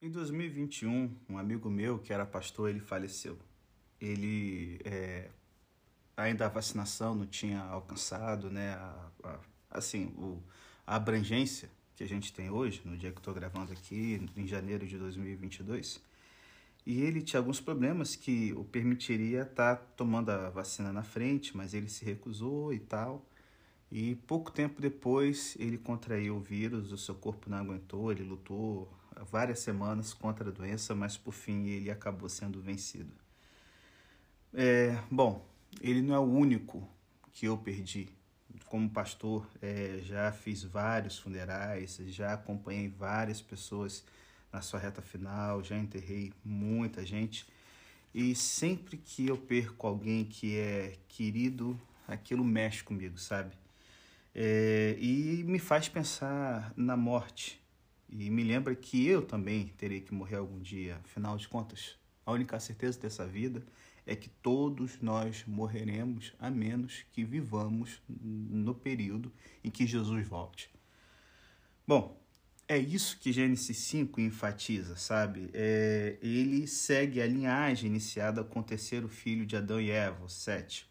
Em 0.00 0.10
2021, 0.10 1.10
um 1.28 1.38
amigo 1.38 1.68
meu 1.68 1.98
que 1.98 2.12
era 2.12 2.24
pastor, 2.24 2.70
ele 2.70 2.78
faleceu. 2.78 3.36
Ele 4.00 4.80
é, 4.84 5.28
ainda 6.16 6.46
a 6.46 6.48
vacinação 6.48 7.16
não 7.16 7.26
tinha 7.26 7.60
alcançado, 7.62 8.48
né, 8.48 8.74
a, 8.74 9.10
a, 9.24 9.40
assim, 9.72 10.04
o, 10.16 10.40
a 10.86 10.94
abrangência 10.94 11.68
que 11.96 12.04
a 12.04 12.06
gente 12.06 12.32
tem 12.32 12.48
hoje, 12.48 12.80
no 12.84 12.96
dia 12.96 13.10
que 13.10 13.18
estou 13.18 13.34
gravando 13.34 13.72
aqui, 13.72 14.24
em 14.36 14.46
janeiro 14.46 14.86
de 14.86 14.96
2022. 14.96 16.00
E 16.86 17.00
ele 17.00 17.20
tinha 17.20 17.40
alguns 17.40 17.60
problemas 17.60 18.14
que 18.14 18.52
o 18.52 18.62
permitiria 18.62 19.42
estar 19.42 19.74
tá 19.74 19.84
tomando 19.96 20.30
a 20.30 20.48
vacina 20.48 20.92
na 20.92 21.02
frente, 21.02 21.56
mas 21.56 21.74
ele 21.74 21.88
se 21.88 22.04
recusou 22.04 22.72
e 22.72 22.78
tal. 22.78 23.26
E 23.90 24.14
pouco 24.14 24.52
tempo 24.52 24.80
depois 24.80 25.56
ele 25.58 25.76
contraiu 25.76 26.36
o 26.36 26.40
vírus, 26.40 26.92
o 26.92 26.98
seu 26.98 27.16
corpo 27.16 27.50
não 27.50 27.58
aguentou, 27.58 28.12
ele 28.12 28.22
lutou 28.22 28.88
várias 29.30 29.60
semanas 29.60 30.12
contra 30.14 30.48
a 30.48 30.52
doença, 30.52 30.94
mas 30.94 31.16
por 31.16 31.32
fim 31.32 31.66
ele 31.66 31.90
acabou 31.90 32.28
sendo 32.28 32.60
vencido. 32.60 33.12
É, 34.52 34.98
bom, 35.10 35.46
ele 35.80 36.02
não 36.02 36.14
é 36.14 36.18
o 36.18 36.22
único 36.22 36.88
que 37.32 37.46
eu 37.46 37.56
perdi. 37.56 38.08
Como 38.66 38.88
pastor, 38.88 39.48
é, 39.62 40.00
já 40.02 40.32
fiz 40.32 40.62
vários 40.62 41.18
funerais, 41.18 42.00
já 42.06 42.34
acompanhei 42.34 42.88
várias 42.88 43.40
pessoas 43.40 44.04
na 44.52 44.60
sua 44.60 44.80
reta 44.80 45.02
final, 45.02 45.62
já 45.62 45.76
enterrei 45.76 46.32
muita 46.44 47.04
gente. 47.04 47.46
E 48.14 48.34
sempre 48.34 48.96
que 48.96 49.26
eu 49.26 49.36
perco 49.36 49.86
alguém 49.86 50.24
que 50.24 50.56
é 50.56 50.96
querido, 51.08 51.78
aquilo 52.06 52.42
mexe 52.42 52.82
comigo, 52.82 53.18
sabe? 53.18 53.56
É, 54.34 54.96
e 54.98 55.44
me 55.44 55.58
faz 55.58 55.88
pensar 55.88 56.72
na 56.76 56.96
morte. 56.96 57.60
E 58.08 58.30
me 58.30 58.42
lembra 58.42 58.74
que 58.74 59.06
eu 59.06 59.22
também 59.22 59.68
terei 59.76 60.00
que 60.00 60.14
morrer 60.14 60.36
algum 60.36 60.58
dia. 60.58 61.00
Afinal 61.04 61.36
de 61.36 61.46
contas, 61.46 61.96
a 62.24 62.32
única 62.32 62.58
certeza 62.58 62.98
dessa 62.98 63.26
vida 63.26 63.62
é 64.06 64.16
que 64.16 64.28
todos 64.28 65.00
nós 65.00 65.44
morreremos, 65.46 66.32
a 66.38 66.50
menos 66.50 67.04
que 67.12 67.22
vivamos 67.22 68.00
no 68.08 68.74
período 68.74 69.30
em 69.62 69.70
que 69.70 69.86
Jesus 69.86 70.26
volte. 70.26 70.70
Bom, 71.86 72.18
é 72.66 72.76
isso 72.76 73.18
que 73.18 73.32
Gênesis 73.32 73.76
5 73.76 74.20
enfatiza, 74.20 74.96
sabe? 74.96 75.50
É, 75.52 76.18
ele 76.22 76.66
segue 76.66 77.20
a 77.20 77.26
linhagem 77.26 77.90
iniciada 77.90 78.44
com 78.44 78.60
o 78.60 78.62
terceiro 78.62 79.08
filho 79.08 79.46
de 79.46 79.56
Adão 79.56 79.80
e 79.80 79.90
Eva, 79.90 80.28
Sete. 80.28 80.86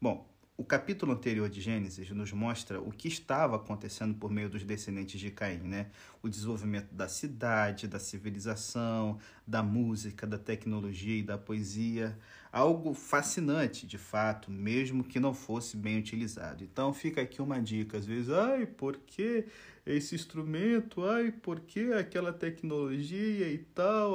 Bom, 0.00 0.28
o 0.56 0.64
capítulo 0.64 1.12
anterior 1.12 1.48
de 1.48 1.60
Gênesis 1.60 2.08
nos 2.10 2.32
mostra 2.32 2.80
o 2.80 2.92
que 2.92 3.08
estava 3.08 3.56
acontecendo 3.56 4.14
por 4.14 4.30
meio 4.30 4.48
dos 4.48 4.62
descendentes 4.62 5.20
de 5.20 5.28
Caim, 5.30 5.58
né? 5.58 5.90
O 6.22 6.28
desenvolvimento 6.28 6.94
da 6.94 7.08
cidade, 7.08 7.88
da 7.88 7.98
civilização, 7.98 9.18
da 9.44 9.64
música, 9.64 10.28
da 10.28 10.38
tecnologia 10.38 11.18
e 11.18 11.22
da 11.24 11.36
poesia. 11.36 12.16
Algo 12.52 12.94
fascinante, 12.94 13.84
de 13.84 13.98
fato, 13.98 14.48
mesmo 14.48 15.02
que 15.02 15.18
não 15.18 15.34
fosse 15.34 15.76
bem 15.76 15.98
utilizado. 15.98 16.62
Então 16.62 16.94
fica 16.94 17.20
aqui 17.20 17.42
uma 17.42 17.60
dica, 17.60 17.98
às 17.98 18.06
vezes, 18.06 18.30
ai, 18.30 18.64
por 18.64 18.96
que 18.98 19.46
esse 19.84 20.14
instrumento? 20.14 21.04
Ai, 21.04 21.32
por 21.32 21.58
que 21.58 21.92
aquela 21.92 22.32
tecnologia 22.32 23.48
e 23.50 23.58
tal? 23.58 24.14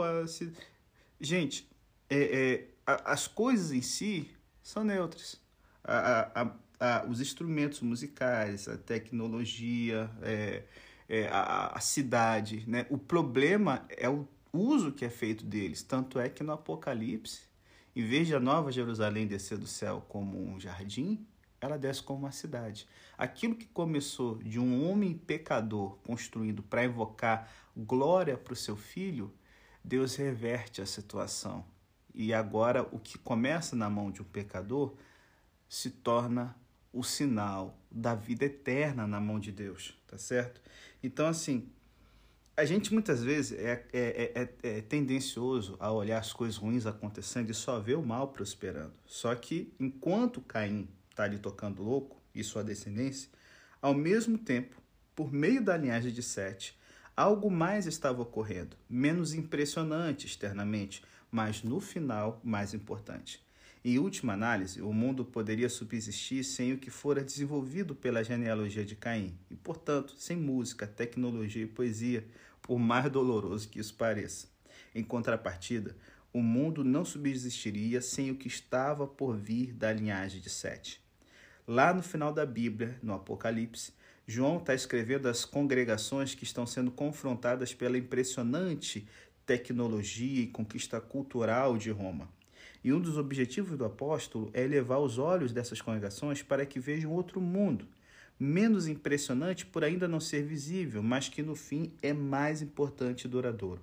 Gente, 1.19 1.69
é, 2.09 2.67
é, 2.87 2.97
as 3.03 3.27
coisas 3.27 3.73
em 3.73 3.81
si 3.81 4.31
são 4.63 4.85
neutras 4.85 5.48
a, 5.89 6.41
a, 6.41 6.51
a, 6.79 7.05
os 7.07 7.19
instrumentos 7.19 7.81
musicais, 7.81 8.67
a 8.67 8.77
tecnologia, 8.77 10.09
é, 10.21 10.63
é, 11.07 11.27
a, 11.27 11.67
a 11.75 11.79
cidade. 11.79 12.63
Né? 12.67 12.85
O 12.89 12.97
problema 12.97 13.85
é 13.89 14.07
o 14.07 14.27
uso 14.53 14.91
que 14.91 15.03
é 15.03 15.09
feito 15.09 15.43
deles. 15.43 15.81
Tanto 15.81 16.19
é 16.19 16.29
que 16.29 16.43
no 16.43 16.53
Apocalipse, 16.53 17.41
em 17.95 18.05
vez 18.05 18.27
de 18.27 18.35
a 18.35 18.39
Nova 18.39 18.71
Jerusalém 18.71 19.25
descer 19.25 19.57
do 19.57 19.67
céu 19.67 20.05
como 20.07 20.39
um 20.39 20.59
jardim, 20.59 21.25
ela 21.59 21.77
desce 21.77 22.01
como 22.01 22.19
uma 22.19 22.31
cidade. 22.31 22.87
Aquilo 23.17 23.55
que 23.55 23.65
começou 23.65 24.37
de 24.37 24.59
um 24.59 24.89
homem 24.89 25.13
pecador 25.13 25.97
construindo 26.05 26.63
para 26.63 26.85
invocar 26.85 27.51
glória 27.75 28.37
para 28.37 28.53
o 28.53 28.55
seu 28.55 28.77
filho, 28.77 29.33
Deus 29.83 30.15
reverte 30.15 30.81
a 30.81 30.85
situação. 30.85 31.65
E 32.13 32.33
agora 32.33 32.87
o 32.91 32.99
que 32.99 33.17
começa 33.17 33.75
na 33.75 33.89
mão 33.89 34.09
de 34.09 34.21
um 34.21 34.25
pecador 34.25 34.95
se 35.69 35.91
torna 35.91 36.55
o 36.91 37.03
sinal 37.03 37.79
da 37.89 38.15
vida 38.15 38.45
eterna 38.45 39.05
na 39.05 39.21
mão 39.21 39.39
de 39.39 39.51
Deus, 39.51 39.95
tá 40.07 40.17
certo? 40.17 40.59
Então, 41.03 41.27
assim, 41.27 41.69
a 42.57 42.65
gente 42.65 42.91
muitas 42.91 43.23
vezes 43.23 43.57
é, 43.57 43.85
é, 43.93 44.31
é, 44.35 44.49
é, 44.63 44.81
tendencioso 44.81 45.77
a 45.79 45.91
olhar 45.91 46.17
as 46.17 46.33
coisas 46.33 46.57
ruins 46.57 46.85
acontecendo 46.85 47.49
e 47.49 47.53
só 47.53 47.79
ver 47.79 47.95
o 47.95 48.05
mal 48.05 48.29
prosperando. 48.29 48.93
Só 49.05 49.33
que 49.35 49.71
enquanto 49.79 50.41
Caim 50.41 50.89
está 51.09 51.23
ali 51.23 51.37
tocando 51.37 51.83
louco 51.83 52.21
e 52.33 52.43
sua 52.43 52.63
descendência, 52.63 53.29
ao 53.81 53.93
mesmo 53.93 54.37
tempo, 54.37 54.75
por 55.15 55.31
meio 55.31 55.63
da 55.63 55.77
linhagem 55.77 56.11
de 56.11 56.23
Sete, 56.23 56.77
algo 57.15 57.49
mais 57.49 57.85
estava 57.85 58.21
ocorrendo, 58.21 58.75
menos 58.89 59.33
impressionante 59.33 60.25
externamente, 60.25 61.03
mas 61.31 61.63
no 61.63 61.79
final 61.79 62.41
mais 62.43 62.73
importante. 62.73 63.41
Em 63.83 63.97
última 63.97 64.33
análise, 64.33 64.81
o 64.81 64.91
mundo 64.91 65.23
poderia 65.23 65.69
subsistir 65.69 66.43
sem 66.43 66.73
o 66.73 66.77
que 66.77 66.89
fora 66.89 67.23
desenvolvido 67.23 67.95
pela 67.95 68.23
genealogia 68.23 68.83
de 68.83 68.93
Caim, 68.93 69.33
e, 69.49 69.55
portanto, 69.55 70.15
sem 70.17 70.35
música, 70.35 70.85
tecnologia 70.85 71.63
e 71.63 71.67
poesia, 71.67 72.27
por 72.61 72.77
mais 72.77 73.09
doloroso 73.09 73.69
que 73.69 73.79
isso 73.79 73.93
pareça. 73.93 74.47
Em 74.93 75.01
contrapartida, 75.01 75.95
o 76.33 76.41
mundo 76.41 76.83
não 76.83 77.05
subsistiria 77.05 78.01
sem 78.01 78.29
o 78.29 78.35
que 78.35 78.49
estava 78.49 79.07
por 79.07 79.37
vir 79.37 79.71
da 79.71 79.93
linhagem 79.93 80.41
de 80.41 80.49
Sete. 80.49 81.01
Lá 81.65 81.93
no 81.93 82.03
final 82.03 82.33
da 82.33 82.45
Bíblia, 82.45 82.99
no 83.01 83.13
Apocalipse, 83.13 83.93
João 84.27 84.57
está 84.57 84.75
escrevendo 84.75 85.27
as 85.27 85.45
congregações 85.45 86.35
que 86.35 86.43
estão 86.43 86.67
sendo 86.67 86.91
confrontadas 86.91 87.73
pela 87.73 87.97
impressionante 87.97 89.07
tecnologia 89.45 90.43
e 90.43 90.47
conquista 90.47 90.99
cultural 90.99 91.77
de 91.77 91.89
Roma. 91.91 92.29
E 92.83 92.93
um 92.93 92.99
dos 92.99 93.17
objetivos 93.17 93.77
do 93.77 93.83
apóstolo 93.83 94.49
é 94.53 94.63
elevar 94.63 94.99
os 94.99 95.17
olhos 95.17 95.51
dessas 95.51 95.81
congregações 95.81 96.41
para 96.41 96.65
que 96.65 96.79
vejam 96.79 97.11
outro 97.11 97.41
mundo, 97.41 97.85
menos 98.39 98.87
impressionante 98.87 99.65
por 99.65 99.83
ainda 99.83 100.07
não 100.07 100.19
ser 100.19 100.43
visível, 100.43 101.03
mas 101.03 101.27
que 101.27 101.43
no 101.43 101.55
fim 101.55 101.91
é 102.01 102.13
mais 102.13 102.61
importante 102.61 103.25
e 103.25 103.27
duradouro. 103.27 103.81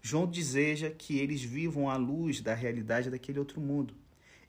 João 0.00 0.26
deseja 0.26 0.88
que 0.88 1.18
eles 1.18 1.42
vivam 1.42 1.90
à 1.90 1.96
luz 1.96 2.40
da 2.40 2.54
realidade 2.54 3.10
daquele 3.10 3.38
outro 3.38 3.60
mundo. 3.60 3.94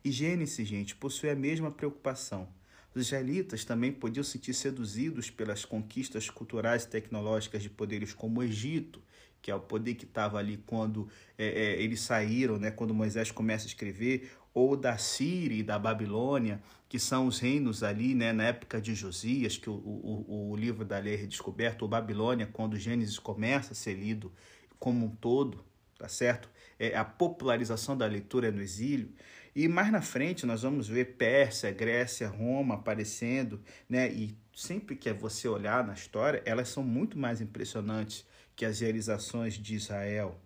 E 0.04 0.10
Gênesis, 0.10 0.66
gente, 0.66 0.96
possui 0.96 1.30
a 1.30 1.36
mesma 1.36 1.70
preocupação. 1.70 2.48
Os 2.96 3.02
israelitas 3.02 3.66
também 3.66 3.92
podiam 3.92 4.24
se 4.24 4.32
sentir 4.32 4.54
seduzidos 4.54 5.30
pelas 5.30 5.66
conquistas 5.66 6.30
culturais 6.30 6.84
e 6.84 6.88
tecnológicas 6.88 7.62
de 7.62 7.70
poderes 7.70 8.14
como 8.14 8.40
o 8.40 8.44
Egito 8.44 9.02
que 9.42 9.50
é 9.50 9.56
o 9.56 9.60
poder 9.60 9.96
que 9.96 10.06
estava 10.06 10.38
ali 10.38 10.58
quando 10.58 11.08
é, 11.38 11.46
é, 11.46 11.82
eles 11.82 12.02
saíram, 12.02 12.58
né, 12.58 12.72
quando 12.72 12.94
Moisés 12.94 13.32
começa 13.32 13.66
a 13.66 13.68
escrever, 13.68 14.32
ou 14.54 14.76
da 14.76 14.98
Síria 14.98 15.58
e 15.58 15.64
da 15.64 15.80
Babilônia, 15.80 16.62
que 16.88 17.00
são 17.00 17.26
os 17.26 17.40
reinos 17.40 17.84
ali 17.84 18.14
né, 18.14 18.34
na 18.34 18.44
época 18.44 18.82
de 18.82 18.94
Josias, 18.94 19.58
que 19.58 19.70
o, 19.70 19.74
o, 19.74 20.52
o 20.52 20.56
livro 20.56 20.84
da 20.84 21.00
lei 21.00 21.14
é 21.14 21.18
redescoberto, 21.18 21.86
ou 21.86 21.90
Babilônia, 21.90 22.50
quando 22.52 22.78
Gênesis 22.78 23.18
começa 23.18 23.72
a 23.72 23.76
ser 23.76 23.94
lido 23.94 24.32
como 24.78 25.06
um 25.06 25.10
todo, 25.10 25.64
tá 25.98 26.10
certo? 26.10 26.50
É 26.78 26.98
a 26.98 27.06
popularização 27.06 27.96
da 27.96 28.06
leitura 28.08 28.52
no 28.52 28.62
exílio. 28.62 29.14
E 29.54 29.68
mais 29.68 29.92
na 29.92 30.02
frente 30.02 30.46
nós 30.46 30.62
vamos 30.62 30.88
ver 30.88 31.18
Pérsia, 31.18 31.72
Grécia, 31.72 32.28
Roma 32.30 32.76
aparecendo, 32.76 33.62
né? 33.90 34.10
E 34.10 34.38
sempre 34.56 34.96
que 34.96 35.12
você 35.12 35.48
olhar 35.48 35.86
na 35.86 35.94
história, 35.94 36.42
elas 36.46 36.70
são 36.70 36.84
muito 36.84 37.18
mais 37.18 37.42
impressionantes 37.42 38.26
que 38.56 38.66
as 38.66 38.80
realizações 38.80 39.56
de 39.56 39.76
Israel. 39.76 40.40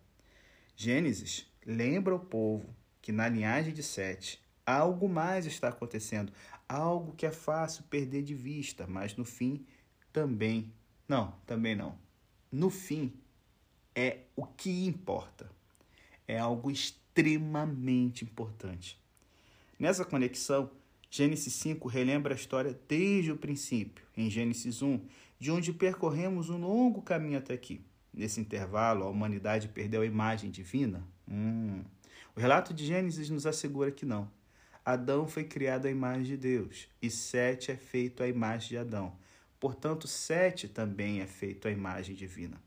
Gênesis 0.75 1.45
lembra 1.65 2.15
o 2.15 2.19
povo 2.19 2.75
que 3.01 3.11
na 3.11 3.29
linhagem 3.29 3.73
de 3.73 3.83
Sete 3.83 4.43
algo 4.65 5.07
mais 5.07 5.45
está 5.45 5.67
acontecendo, 5.67 6.33
algo 6.67 7.13
que 7.13 7.25
é 7.25 7.31
fácil 7.31 7.83
perder 7.83 8.23
de 8.23 8.33
vista, 8.33 8.87
mas 8.87 9.15
no 9.15 9.23
fim 9.23 9.65
também. 10.11 10.73
Não, 11.07 11.35
também 11.45 11.75
não. 11.75 11.95
No 12.51 12.71
fim 12.71 13.13
é 13.93 14.21
o 14.35 14.45
que 14.45 14.87
importa. 14.87 15.49
É 16.27 16.39
algo 16.39 16.71
extremamente 16.71 17.04
importante. 18.25 18.99
Nessa 19.79 20.03
conexão, 20.03 20.69
Gênesis 21.09 21.53
5 21.53 21.87
relembra 21.87 22.33
a 22.33 22.37
história 22.37 22.77
desde 22.89 23.31
o 23.31 23.37
princípio, 23.37 24.05
em 24.17 24.29
Gênesis 24.29 24.81
1, 24.81 24.99
de 25.39 25.49
onde 25.49 25.71
percorremos 25.71 26.49
um 26.49 26.57
longo 26.57 27.01
caminho 27.01 27.37
até 27.37 27.53
aqui. 27.53 27.81
Nesse 28.13 28.41
intervalo, 28.41 29.05
a 29.05 29.09
humanidade 29.09 29.69
perdeu 29.69 30.01
a 30.01 30.05
imagem 30.05 30.51
divina? 30.51 31.07
Hum. 31.25 31.83
O 32.35 32.39
relato 32.39 32.73
de 32.73 32.85
Gênesis 32.85 33.29
nos 33.29 33.45
assegura 33.45 33.91
que 33.91 34.05
não. 34.05 34.29
Adão 34.83 35.25
foi 35.25 35.45
criado 35.45 35.85
à 35.85 35.89
imagem 35.89 36.23
de 36.23 36.37
Deus 36.37 36.87
e 37.01 37.09
Sete 37.09 37.71
é 37.71 37.77
feito 37.77 38.21
à 38.21 38.27
imagem 38.27 38.69
de 38.69 38.77
Adão. 38.77 39.15
Portanto, 39.57 40.07
Sete 40.07 40.67
também 40.67 41.21
é 41.21 41.27
feito 41.27 41.67
à 41.67 41.71
imagem 41.71 42.13
divina. 42.13 42.61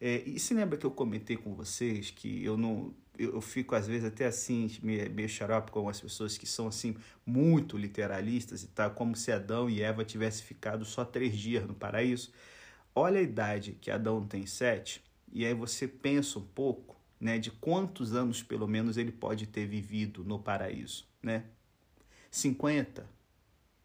É, 0.00 0.22
e 0.24 0.38
se 0.38 0.54
lembra 0.54 0.78
que 0.78 0.86
eu 0.86 0.90
comentei 0.90 1.36
com 1.36 1.52
vocês 1.54 2.10
que 2.10 2.44
eu 2.44 2.56
não 2.56 2.94
eu, 3.18 3.40
fico 3.40 3.74
às 3.74 3.86
vezes 3.86 4.04
até 4.04 4.26
assim 4.26 4.70
meio, 4.82 5.28
xarope 5.28 5.70
com 5.70 5.80
algumas 5.80 6.00
pessoas 6.00 6.38
que 6.38 6.46
são 6.46 6.68
assim 6.68 6.96
muito 7.26 7.76
literalistas 7.76 8.62
e 8.62 8.68
tal, 8.68 8.92
como 8.92 9.16
se 9.16 9.32
Adão 9.32 9.68
e 9.68 9.82
Eva 9.82 10.04
tivessem 10.04 10.44
ficado 10.46 10.84
só 10.84 11.04
três 11.04 11.36
dias 11.36 11.66
no 11.66 11.74
paraíso. 11.74 12.32
Olha 12.94 13.18
a 13.20 13.22
idade 13.22 13.72
que 13.80 13.90
Adão 13.90 14.26
tem 14.26 14.46
sete 14.46 15.02
e 15.32 15.44
aí 15.44 15.54
você 15.54 15.86
pensa 15.86 16.38
um 16.38 16.46
pouco, 16.46 16.96
né, 17.20 17.38
de 17.38 17.50
quantos 17.50 18.14
anos 18.14 18.42
pelo 18.42 18.66
menos 18.66 18.96
ele 18.96 19.12
pode 19.12 19.46
ter 19.46 19.66
vivido 19.66 20.24
no 20.24 20.38
paraíso, 20.38 21.06
né? 21.22 21.44
50, 22.30 23.08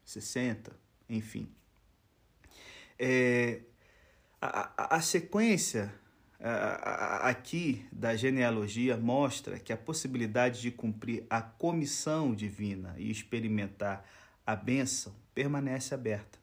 60, 0.05 0.75
enfim. 1.09 1.49
É, 2.99 3.61
a, 4.39 4.71
a, 4.77 4.95
a 4.97 5.01
sequência 5.01 5.93
aqui 6.43 7.85
da 7.91 8.15
genealogia 8.15 8.97
mostra 8.97 9.57
que 9.57 9.71
a 9.71 9.77
possibilidade 9.77 10.61
de 10.61 10.71
cumprir 10.71 11.25
a 11.29 11.41
comissão 11.41 12.35
divina 12.35 12.93
e 12.97 13.09
experimentar 13.09 14.05
a 14.45 14.55
bênção 14.55 15.15
permanece 15.33 15.93
aberta. 15.93 16.37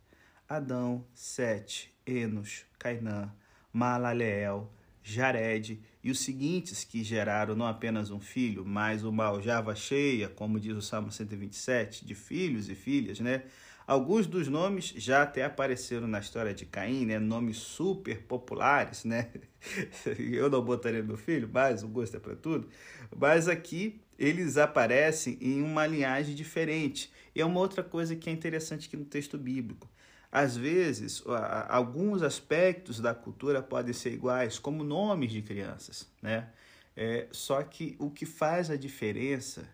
Adão, 0.49 1.05
Sete, 1.15 1.95
Enos, 2.07 2.65
Cainã, 2.79 3.31
Malaleel, 3.73 4.73
Jared 5.03 5.81
e 6.03 6.11
os 6.11 6.21
seguintes 6.21 6.83
que 6.83 7.05
geraram 7.05 7.55
não 7.55 7.67
apenas 7.67 8.11
um 8.11 8.21
filho, 8.21 8.65
mas 8.65 9.05
uma 9.05 9.27
aljava 9.27 9.75
cheia, 9.75 10.29
como 10.29 10.59
diz 10.59 10.75
o 10.75 10.83
Salmo 10.83 11.13
127, 11.13 12.05
de 12.07 12.15
filhos 12.15 12.69
e 12.69 12.75
filhas, 12.75 13.21
né? 13.21 13.45
Alguns 13.91 14.29
dos 14.29 14.47
nomes 14.47 14.95
já 14.97 15.25
até 15.25 15.45
apareceram 15.45 16.07
na 16.07 16.21
história 16.21 16.55
de 16.55 16.65
Caim, 16.65 17.07
né? 17.07 17.19
Nomes 17.19 17.57
super 17.57 18.23
populares, 18.23 19.05
né? 19.05 19.33
Eu 20.17 20.49
não 20.49 20.65
botaria 20.65 21.03
meu 21.03 21.17
filho, 21.17 21.51
mas 21.53 21.83
o 21.83 21.89
gosto 21.89 22.17
é 22.17 22.21
para 22.21 22.37
tudo. 22.37 22.69
Mas 23.17 23.49
aqui 23.49 24.01
eles 24.17 24.57
aparecem 24.57 25.37
em 25.41 25.61
uma 25.61 25.89
linhagem 25.89 26.37
diferente. 26.37 27.13
E 27.35 27.41
é 27.41 27.45
uma 27.45 27.59
outra 27.59 27.83
coisa 27.83 28.15
que 28.15 28.31
é 28.31 28.33
interessante 28.33 28.87
aqui 28.87 28.97
no 28.97 29.05
texto 29.05 29.37
bíblico. 29.37 29.91
Às 30.31 30.57
vezes, 30.57 31.21
alguns 31.69 32.23
aspectos 32.23 33.01
da 33.01 33.13
cultura 33.13 33.61
podem 33.61 33.93
ser 33.93 34.13
iguais, 34.13 34.57
como 34.57 34.85
nomes 34.85 35.33
de 35.33 35.43
crianças, 35.43 36.09
né? 36.23 36.49
É, 36.97 37.27
só 37.33 37.61
que 37.65 37.97
o 37.99 38.09
que 38.09 38.25
faz 38.25 38.71
a 38.71 38.77
diferença 38.77 39.69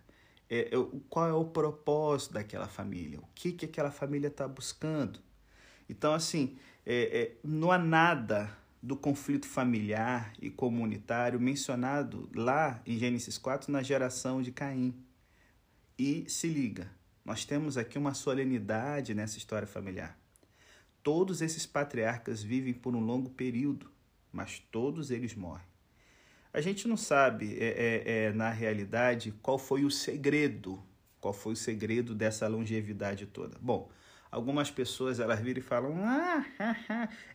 é, 0.49 0.73
é, 0.73 0.87
qual 1.09 1.27
é 1.27 1.33
o 1.33 1.45
propósito 1.45 2.33
daquela 2.33 2.67
família, 2.67 3.19
o 3.19 3.27
que, 3.35 3.51
que 3.51 3.65
aquela 3.65 3.91
família 3.91 4.27
está 4.27 4.47
buscando. 4.47 5.19
Então, 5.89 6.13
assim, 6.13 6.57
é, 6.85 7.21
é, 7.21 7.37
não 7.43 7.71
há 7.71 7.77
nada 7.77 8.55
do 8.81 8.95
conflito 8.95 9.47
familiar 9.47 10.31
e 10.41 10.49
comunitário 10.49 11.39
mencionado 11.39 12.29
lá 12.33 12.81
em 12.85 12.97
Gênesis 12.97 13.37
4 13.37 13.71
na 13.71 13.83
geração 13.83 14.41
de 14.41 14.51
Caim. 14.51 14.93
E 15.97 16.25
se 16.29 16.47
liga, 16.47 16.89
nós 17.25 17.43
temos 17.43 17.77
aqui 17.77 17.97
uma 17.97 18.13
solenidade 18.13 19.13
nessa 19.13 19.37
história 19.37 19.67
familiar. 19.67 20.17
Todos 21.03 21.41
esses 21.41 21.65
patriarcas 21.65 22.43
vivem 22.43 22.73
por 22.73 22.95
um 22.95 22.99
longo 22.99 23.29
período, 23.29 23.89
mas 24.31 24.59
todos 24.71 25.09
eles 25.09 25.33
morrem. 25.33 25.65
A 26.53 26.61
gente 26.61 26.87
não 26.87 26.97
sabe, 26.97 27.57
é, 27.59 27.67
é, 27.67 28.25
é, 28.25 28.33
na 28.33 28.49
realidade, 28.49 29.33
qual 29.41 29.57
foi 29.57 29.83
o 29.83 29.91
segredo, 29.91 30.81
qual 31.19 31.33
foi 31.33 31.53
o 31.53 31.55
segredo 31.55 32.15
dessa 32.15 32.47
longevidade 32.47 33.25
toda. 33.27 33.57
Bom, 33.61 33.89
algumas 34.31 34.71
pessoas 34.71 35.19
elas 35.19 35.39
viram 35.39 35.59
e 35.59 35.63
falam: 35.63 35.97
ah, 36.03 36.45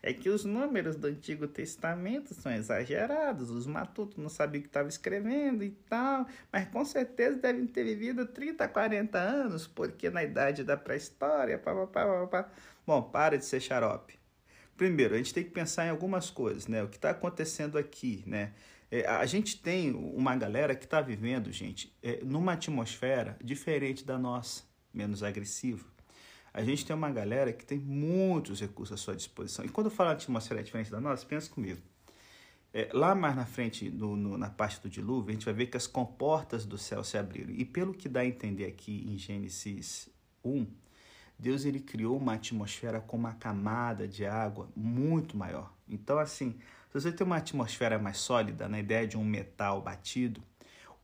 é 0.02 0.12
que 0.12 0.28
os 0.28 0.44
números 0.44 0.96
do 0.96 1.08
Antigo 1.08 1.46
Testamento 1.46 2.34
são 2.34 2.52
exagerados, 2.52 3.50
os 3.50 3.66
matutos 3.66 4.18
não 4.18 4.28
sabiam 4.28 4.60
o 4.60 4.62
que 4.62 4.68
estavam 4.68 4.88
escrevendo 4.88 5.62
e 5.62 5.70
tal, 5.70 6.26
mas 6.52 6.68
com 6.68 6.84
certeza 6.84 7.38
devem 7.38 7.66
ter 7.66 7.84
vivido 7.84 8.26
30, 8.26 8.66
40 8.68 9.18
anos, 9.18 9.66
porque 9.66 10.10
na 10.10 10.22
idade 10.22 10.64
da 10.64 10.76
pré-história, 10.76 11.58
pá, 11.58 11.74
pá, 11.74 11.86
pá, 11.86 12.26
pá. 12.26 12.50
Bom, 12.86 13.02
para 13.02 13.38
de 13.38 13.44
ser 13.44 13.60
xarope. 13.60 14.18
Primeiro, 14.76 15.14
a 15.14 15.18
gente 15.18 15.34
tem 15.34 15.44
que 15.44 15.50
pensar 15.50 15.86
em 15.86 15.90
algumas 15.90 16.30
coisas, 16.30 16.66
né? 16.66 16.82
O 16.82 16.88
que 16.88 16.96
está 16.96 17.10
acontecendo 17.10 17.78
aqui, 17.78 18.24
né? 18.26 18.52
É, 18.92 19.06
a 19.06 19.24
gente 19.24 19.58
tem 19.58 19.90
uma 19.94 20.36
galera 20.36 20.76
que 20.76 20.84
está 20.84 21.00
vivendo, 21.00 21.50
gente, 21.50 21.96
é, 22.02 22.22
numa 22.22 22.52
atmosfera 22.52 23.38
diferente 23.42 24.04
da 24.04 24.18
nossa, 24.18 24.64
menos 24.92 25.22
agressiva. 25.22 25.86
A 26.52 26.62
gente 26.62 26.84
tem 26.84 26.94
uma 26.94 27.10
galera 27.10 27.54
que 27.54 27.64
tem 27.64 27.78
muitos 27.78 28.60
recursos 28.60 29.00
à 29.00 29.02
sua 29.02 29.16
disposição. 29.16 29.64
E 29.64 29.70
quando 29.70 29.86
eu 29.86 29.90
falo 29.90 30.10
atmosfera 30.10 30.62
diferente 30.62 30.90
da 30.90 31.00
nossa, 31.00 31.24
pensa 31.24 31.48
comigo. 31.50 31.80
É, 32.74 32.90
lá 32.92 33.14
mais 33.14 33.34
na 33.34 33.46
frente, 33.46 33.88
no, 33.88 34.14
no, 34.14 34.36
na 34.36 34.50
parte 34.50 34.78
do 34.82 34.90
dilúvio, 34.90 35.30
a 35.30 35.32
gente 35.32 35.46
vai 35.46 35.54
ver 35.54 35.66
que 35.68 35.76
as 35.78 35.86
comportas 35.86 36.66
do 36.66 36.76
céu 36.76 37.02
se 37.02 37.16
abriram. 37.16 37.50
E 37.50 37.64
pelo 37.64 37.94
que 37.94 38.10
dá 38.10 38.20
a 38.20 38.26
entender 38.26 38.66
aqui 38.66 39.06
em 39.08 39.16
Gênesis 39.16 40.10
1, 40.44 40.66
Deus 41.38 41.64
ele 41.64 41.80
criou 41.80 42.18
uma 42.18 42.34
atmosfera 42.34 43.00
com 43.00 43.16
uma 43.16 43.32
camada 43.32 44.06
de 44.06 44.26
água 44.26 44.68
muito 44.76 45.34
maior. 45.34 45.72
Então, 45.88 46.18
assim, 46.18 46.58
se 46.92 47.00
você 47.00 47.10
tem 47.10 47.26
uma 47.26 47.38
atmosfera 47.38 47.98
mais 47.98 48.18
sólida, 48.18 48.68
na 48.68 48.78
ideia 48.78 49.08
de 49.08 49.16
um 49.16 49.24
metal 49.24 49.80
batido, 49.80 50.42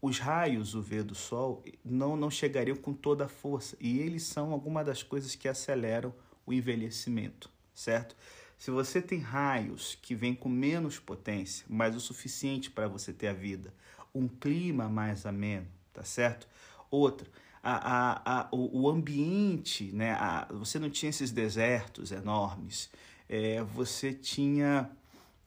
os 0.03 0.19
raios 0.19 0.75
UV 0.75 1.03
do 1.03 1.15
Sol 1.15 1.65
não, 1.83 2.15
não 2.15 2.31
chegariam 2.31 2.77
com 2.77 2.93
toda 2.93 3.25
a 3.25 3.29
força 3.29 3.75
e 3.81 3.99
eles 3.99 4.23
são 4.23 4.53
alguma 4.53 4.85
das 4.85 5.03
coisas 5.03 5.35
que 5.35 5.49
aceleram 5.49 6.15
o 6.45 6.53
envelhecimento, 6.53 7.51
certo? 7.75 8.15
Se 8.59 8.71
você 8.71 9.01
tem 9.01 9.19
raios 9.19 9.99
que 10.03 10.15
vêm 10.15 10.35
com 10.35 10.51
menos 10.51 10.99
potência, 10.99 11.65
mas 11.67 11.97
o 11.97 12.01
suficiente 12.01 12.71
para 12.71 12.87
você 12.87 13.11
ter 13.11 13.29
a 13.29 13.33
vida, 13.33 13.73
um 14.15 14.29
clima 14.29 14.91
mais 14.91 15.25
ameno, 15.25 15.69
tá 15.95 16.05
certo? 16.05 16.47
Outra, 16.91 17.27
a, 17.63 17.77
a, 17.77 18.41
a, 18.41 18.49
o, 18.53 18.83
o 18.83 18.91
ambiente, 18.91 19.85
né? 19.93 20.13
A, 20.13 20.49
você 20.51 20.79
não 20.79 20.91
tinha 20.91 21.09
esses 21.09 21.31
desertos 21.31 22.13
enormes, 22.13 22.91
é, 23.27 23.63
você 23.63 24.13
tinha 24.13 24.91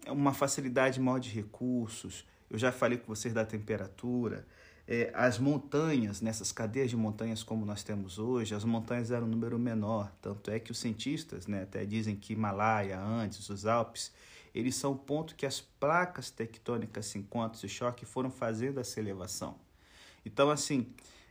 uma 0.08 0.34
facilidade 0.34 1.00
maior 1.00 1.20
de 1.20 1.30
recursos. 1.30 2.26
Eu 2.50 2.58
já 2.58 2.72
falei 2.72 2.98
com 2.98 3.08
vocês 3.08 3.34
da 3.34 3.46
temperatura. 3.46 4.46
É, 4.88 5.12
as 5.14 5.38
montanhas, 5.38 6.22
nessas 6.22 6.52
cadeias 6.52 6.90
de 6.90 6.98
montanhas 6.98 7.44
como 7.44 7.66
nós 7.66 7.84
temos 7.84 8.20
hoje, 8.20 8.54
as 8.54 8.64
montanhas 8.64 9.12
eram 9.12 9.26
um 9.26 9.30
número 9.30 9.58
menor. 9.58 10.12
Tanto 10.22 10.52
é 10.52 10.60
que 10.60 10.72
os 10.72 10.80
cientistas 10.80 11.48
né, 11.48 11.64
até 11.64 11.86
dizem 11.86 12.16
que 12.16 12.34
Himalaia, 12.34 13.00
Andes, 13.00 13.50
os 13.50 13.66
Alpes, 13.66 14.12
eles 14.54 14.76
são 14.76 14.92
o 14.92 14.98
ponto 14.98 15.36
que 15.36 15.46
as 15.46 15.62
placas 15.62 16.30
tectônicas 16.30 17.06
se 17.06 17.18
encontram, 17.18 17.62
e 17.64 17.70
choque, 17.70 18.06
foram 18.06 18.30
fazendo 18.30 18.80
essa 18.80 19.00
elevação. 19.00 19.56
Então, 20.26 20.50
assim, 20.50 20.88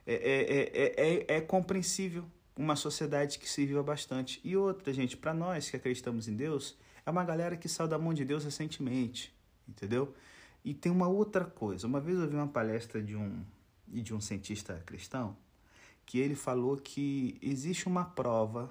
é, 0.07 0.15
é, 0.15 1.35
é, 1.35 1.37
é, 1.37 1.41
compreensível 1.41 2.25
uma 2.57 2.77
sociedade 2.77 3.39
que 3.39 3.49
se 3.49 3.65
viva 3.67 3.83
bastante. 3.83 4.41
E 4.43 4.57
outra, 4.57 4.93
gente, 4.93 5.17
para 5.17 5.35
nós 5.35 5.71
que 5.71 5.77
acreditamos 5.77 6.29
em 6.29 6.35
Deus, 6.35 6.77
é 7.11 7.13
uma 7.13 7.25
galera 7.25 7.57
que 7.57 7.69
saiu 7.69 7.89
da 7.89 7.99
mão 7.99 8.15
de 8.15 8.25
Deus 8.25 8.45
recentemente, 8.45 9.35
entendeu? 9.69 10.15
E 10.65 10.73
tem 10.73 10.91
uma 10.91 11.09
outra 11.09 11.45
coisa. 11.45 11.87
Uma 11.87 12.01
vez 12.01 12.19
eu 12.19 12.29
vi 12.29 12.37
uma 12.37 12.49
palestra 12.49 13.03
de 13.03 13.17
um 13.17 13.45
de 13.87 14.15
um 14.15 14.21
cientista 14.21 14.81
cristão 14.87 15.37
que 16.07 16.19
ele 16.19 16.37
falou 16.37 16.77
que 16.77 17.37
existe 17.43 17.89
uma 17.89 18.05
prova 18.05 18.71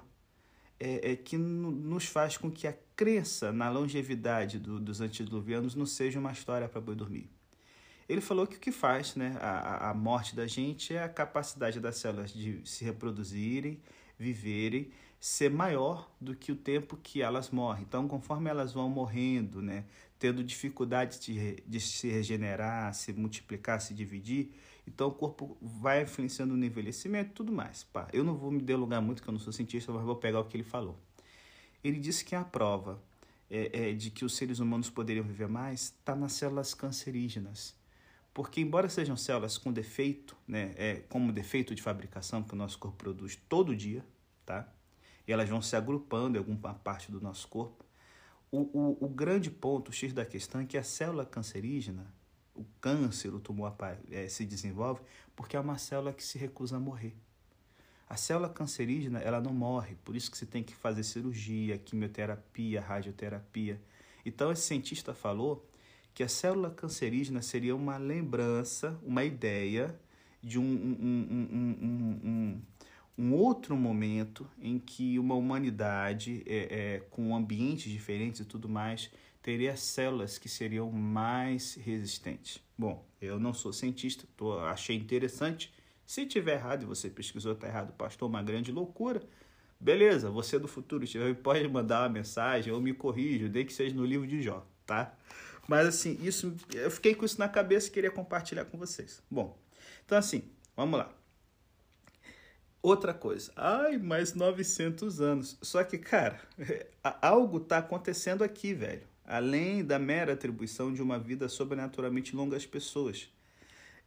é, 0.78 1.12
é 1.12 1.16
que 1.16 1.36
nos 1.36 2.06
faz 2.06 2.38
com 2.38 2.50
que 2.50 2.66
a 2.66 2.74
crença 2.96 3.52
na 3.52 3.68
longevidade 3.68 4.58
do, 4.58 4.80
dos 4.80 5.02
antediluvianos 5.02 5.74
não 5.74 5.84
seja 5.84 6.18
uma 6.18 6.32
história 6.32 6.68
para 6.68 6.80
boi 6.80 6.94
dormir. 6.94 7.28
Ele 8.08 8.20
falou 8.20 8.46
que 8.46 8.56
o 8.56 8.60
que 8.60 8.72
faz 8.72 9.14
né, 9.14 9.36
a, 9.40 9.90
a 9.90 9.94
morte 9.94 10.34
da 10.34 10.46
gente 10.46 10.94
é 10.94 11.02
a 11.02 11.08
capacidade 11.08 11.78
das 11.78 11.96
células 11.96 12.32
de 12.32 12.60
se 12.64 12.84
reproduzirem, 12.84 13.78
viverem 14.18 14.90
ser 15.20 15.50
maior 15.50 16.10
do 16.18 16.34
que 16.34 16.50
o 16.50 16.56
tempo 16.56 16.96
que 16.96 17.20
elas 17.20 17.50
morrem. 17.50 17.84
Então, 17.86 18.08
conforme 18.08 18.48
elas 18.48 18.72
vão 18.72 18.88
morrendo, 18.88 19.60
né, 19.60 19.84
tendo 20.18 20.42
dificuldade 20.42 21.20
de, 21.20 21.62
de 21.66 21.78
se 21.78 22.08
regenerar, 22.08 22.94
se 22.94 23.12
multiplicar, 23.12 23.80
se 23.82 23.92
dividir, 23.92 24.50
então 24.86 25.08
o 25.08 25.12
corpo 25.12 25.58
vai 25.60 26.02
influenciando 26.02 26.56
no 26.56 26.64
envelhecimento 26.64 27.30
e 27.30 27.34
tudo 27.34 27.52
mais. 27.52 27.84
Pá, 27.84 28.08
eu 28.14 28.24
não 28.24 28.34
vou 28.34 28.50
me 28.50 28.62
delongar 28.62 29.02
muito, 29.02 29.22
que 29.22 29.28
eu 29.28 29.32
não 29.32 29.38
sou 29.38 29.52
cientista, 29.52 29.92
mas 29.92 30.02
vou 30.02 30.16
pegar 30.16 30.40
o 30.40 30.44
que 30.44 30.56
ele 30.56 30.64
falou. 30.64 30.98
Ele 31.84 32.00
disse 32.00 32.24
que 32.24 32.34
a 32.34 32.42
prova 32.42 33.02
é, 33.50 33.90
é, 33.90 33.92
de 33.92 34.10
que 34.10 34.24
os 34.24 34.34
seres 34.36 34.58
humanos 34.58 34.88
poderiam 34.88 35.24
viver 35.24 35.48
mais 35.48 35.82
está 35.98 36.16
nas 36.16 36.32
células 36.32 36.72
cancerígenas. 36.72 37.78
Porque, 38.32 38.60
embora 38.60 38.88
sejam 38.88 39.16
células 39.16 39.58
com 39.58 39.72
defeito, 39.72 40.36
né, 40.46 40.72
é, 40.76 40.94
como 41.08 41.32
defeito 41.32 41.74
de 41.74 41.82
fabricação 41.82 42.42
que 42.42 42.54
o 42.54 42.56
nosso 42.56 42.78
corpo 42.78 42.96
produz 42.96 43.36
todo 43.48 43.74
dia, 43.76 44.04
tá? 44.46 44.66
Elas 45.32 45.48
vão 45.48 45.62
se 45.62 45.76
agrupando 45.76 46.36
em 46.36 46.38
alguma 46.38 46.74
parte 46.74 47.10
do 47.10 47.20
nosso 47.20 47.48
corpo. 47.48 47.84
O, 48.50 48.58
o, 48.58 49.04
o 49.04 49.08
grande 49.08 49.50
ponto, 49.50 49.90
o 49.90 49.92
X 49.92 50.12
da 50.12 50.24
questão, 50.24 50.60
é 50.60 50.64
que 50.64 50.76
a 50.76 50.82
célula 50.82 51.24
cancerígena, 51.24 52.12
o 52.54 52.64
câncer, 52.80 53.32
o 53.32 53.40
tumor 53.40 53.74
é, 54.10 54.28
se 54.28 54.44
desenvolve 54.44 55.00
porque 55.36 55.56
é 55.56 55.60
uma 55.60 55.78
célula 55.78 56.12
que 56.12 56.22
se 56.22 56.36
recusa 56.36 56.76
a 56.76 56.80
morrer. 56.80 57.14
A 58.08 58.16
célula 58.16 58.48
cancerígena, 58.48 59.20
ela 59.20 59.40
não 59.40 59.54
morre, 59.54 59.94
por 60.04 60.16
isso 60.16 60.30
que 60.30 60.36
você 60.36 60.44
tem 60.44 60.64
que 60.64 60.74
fazer 60.74 61.04
cirurgia, 61.04 61.78
quimioterapia, 61.78 62.80
radioterapia. 62.80 63.80
Então, 64.26 64.50
esse 64.50 64.62
cientista 64.62 65.14
falou 65.14 65.64
que 66.12 66.24
a 66.24 66.28
célula 66.28 66.70
cancerígena 66.70 67.40
seria 67.40 67.74
uma 67.74 67.96
lembrança, 67.96 68.98
uma 69.04 69.24
ideia 69.24 69.98
de 70.42 70.58
um, 70.58 70.64
um, 70.64 72.20
um, 72.24 72.49
um 73.20 73.34
outro 73.34 73.76
momento 73.76 74.48
em 74.58 74.78
que 74.78 75.18
uma 75.18 75.34
humanidade 75.34 76.42
é, 76.46 76.94
é, 76.94 77.00
com 77.10 77.36
ambientes 77.36 77.92
diferentes 77.92 78.40
e 78.40 78.46
tudo 78.46 78.66
mais 78.66 79.10
teria 79.42 79.76
células 79.76 80.38
que 80.38 80.48
seriam 80.48 80.90
mais 80.90 81.74
resistentes. 81.74 82.62
Bom, 82.78 83.04
eu 83.20 83.38
não 83.38 83.52
sou 83.52 83.74
cientista, 83.74 84.26
tô, 84.38 84.58
achei 84.60 84.96
interessante. 84.96 85.70
Se 86.06 86.24
tiver 86.24 86.54
errado 86.54 86.84
e 86.84 86.86
você 86.86 87.10
pesquisou 87.10 87.52
está 87.52 87.66
errado, 87.66 87.92
pastor, 87.92 88.26
uma 88.26 88.42
grande 88.42 88.72
loucura. 88.72 89.22
Beleza, 89.78 90.30
você 90.30 90.58
do 90.58 90.66
futuro 90.66 91.04
pode 91.42 91.68
mandar 91.68 92.02
uma 92.02 92.08
mensagem 92.08 92.72
ou 92.72 92.80
me 92.80 92.94
corrija, 92.94 93.50
desde 93.50 93.68
que 93.68 93.74
seja 93.74 93.94
no 93.94 94.04
livro 94.06 94.26
de 94.26 94.40
Jó, 94.40 94.66
tá? 94.86 95.14
Mas 95.68 95.86
assim, 95.86 96.18
isso 96.22 96.56
eu 96.72 96.90
fiquei 96.90 97.14
com 97.14 97.26
isso 97.26 97.38
na 97.38 97.50
cabeça 97.50 97.88
e 97.88 97.90
queria 97.90 98.10
compartilhar 98.10 98.64
com 98.64 98.78
vocês. 98.78 99.22
Bom, 99.30 99.58
então 100.06 100.16
assim, 100.16 100.42
vamos 100.74 100.98
lá. 100.98 101.19
Outra 102.82 103.12
coisa, 103.12 103.52
ai, 103.56 103.98
mais 103.98 104.32
900 104.32 105.20
anos. 105.20 105.58
Só 105.60 105.84
que, 105.84 105.98
cara, 105.98 106.40
algo 107.20 107.60
tá 107.60 107.78
acontecendo 107.78 108.42
aqui, 108.42 108.72
velho. 108.72 109.02
Além 109.24 109.84
da 109.84 109.98
mera 109.98 110.32
atribuição 110.32 110.92
de 110.92 111.02
uma 111.02 111.18
vida 111.18 111.48
sobrenaturalmente 111.48 112.34
longa 112.34 112.56
às 112.56 112.64
pessoas. 112.64 113.28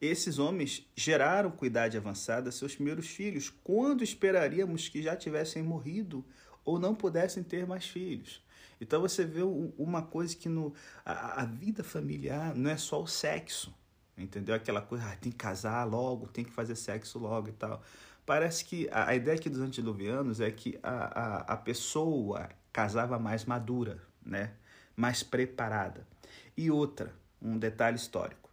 Esses 0.02 0.40
homens 0.40 0.86
geraram 0.96 1.52
com 1.52 1.66
idade 1.66 1.96
avançada 1.98 2.52
seus 2.52 2.76
primeiros 2.76 3.08
filhos, 3.08 3.54
quando 3.64 4.04
esperaríamos 4.04 4.90
que 4.90 5.02
já 5.02 5.16
tivessem 5.16 5.64
morrido 5.64 6.26
ou 6.66 6.80
não 6.80 6.96
pudessem 6.96 7.44
ter 7.44 7.68
mais 7.68 7.88
filhos. 7.88 8.44
Então 8.82 9.00
você 9.00 9.24
vê 9.24 9.42
uma 9.78 10.02
coisa 10.02 10.36
que 10.36 10.50
no, 10.50 10.74
a, 11.06 11.44
a 11.44 11.46
vida 11.46 11.84
familiar 11.84 12.54
não 12.56 12.70
é 12.70 12.76
só 12.76 13.02
o 13.02 13.08
sexo, 13.08 13.74
entendeu? 14.18 14.56
Aquela 14.56 14.82
coisa, 14.82 15.06
ah, 15.06 15.16
tem 15.16 15.32
que 15.32 15.38
casar 15.38 15.86
logo, 15.86 16.28
tem 16.28 16.44
que 16.44 16.52
fazer 16.52 16.76
sexo 16.76 17.20
logo 17.20 17.50
e 17.50 17.54
tal. 17.54 17.82
Parece 18.26 18.66
que 18.66 18.90
a, 18.92 19.10
a 19.10 19.16
ideia 19.16 19.38
aqui 19.38 19.50
dos 19.50 19.60
antediluvianos 19.60 20.40
é 20.40 20.50
que 20.52 20.80
a, 20.82 20.90
a, 20.90 21.38
a 21.54 21.58
pessoa 21.58 22.50
casava 22.72 23.20
mais 23.20 23.46
madura, 23.46 24.02
né? 24.26 24.54
mais 24.96 25.24
preparada. 25.24 26.08
E 26.56 26.70
outra, 26.70 27.14
um 27.42 27.58
detalhe 27.58 27.98
histórico. 27.98 28.50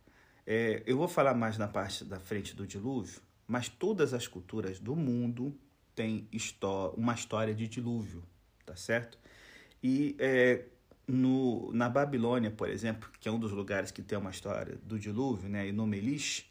É, 0.46 0.82
eu 0.86 0.96
vou 0.96 1.06
falar 1.06 1.34
mais 1.34 1.56
na 1.58 1.68
parte 1.68 2.04
da 2.04 2.18
frente 2.18 2.56
do 2.56 2.66
dilúvio, 2.66 3.20
mas 3.46 3.68
todas 3.68 4.12
as 4.14 4.26
culturas 4.26 4.80
do 4.80 4.96
mundo 4.96 5.54
têm 5.94 6.28
uma 6.96 7.14
história 7.14 7.54
de 7.54 7.68
dilúvio, 7.68 8.22
tá 8.64 8.74
certo? 8.74 9.18
E 9.82 10.16
é, 10.18 10.64
no, 11.06 11.72
na 11.72 11.88
Babilônia, 11.88 12.50
por 12.50 12.68
exemplo, 12.68 13.10
que 13.20 13.28
é 13.28 13.32
um 13.32 13.38
dos 13.38 13.52
lugares 13.52 13.90
que 13.90 14.02
tem 14.02 14.18
uma 14.18 14.30
história 14.30 14.78
do 14.82 14.98
dilúvio, 14.98 15.48
né, 15.48 15.68
e 15.68 15.72
no 15.72 15.86
Melish, 15.86 16.49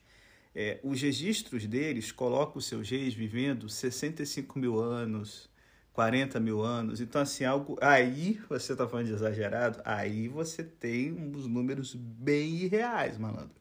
é, 0.61 0.77
os 0.83 1.01
registros 1.01 1.65
deles 1.65 2.11
colocam 2.11 2.57
os 2.57 2.65
seus 2.65 2.89
reis 2.89 3.13
vivendo 3.13 3.69
65 3.69 4.59
mil 4.59 4.77
anos, 4.77 5.49
40 5.93 6.37
mil 6.37 6.61
anos. 6.61 6.99
Então, 6.99 7.21
assim, 7.21 7.45
algo. 7.45 7.77
Aí 7.81 8.41
você 8.49 8.73
está 8.73 8.85
falando 8.85 9.05
de 9.05 9.13
exagerado, 9.13 9.81
aí 9.85 10.27
você 10.27 10.61
tem 10.61 11.13
uns 11.13 11.47
números 11.47 11.95
bem 11.95 12.55
irreais, 12.57 13.17
malandro. 13.17 13.55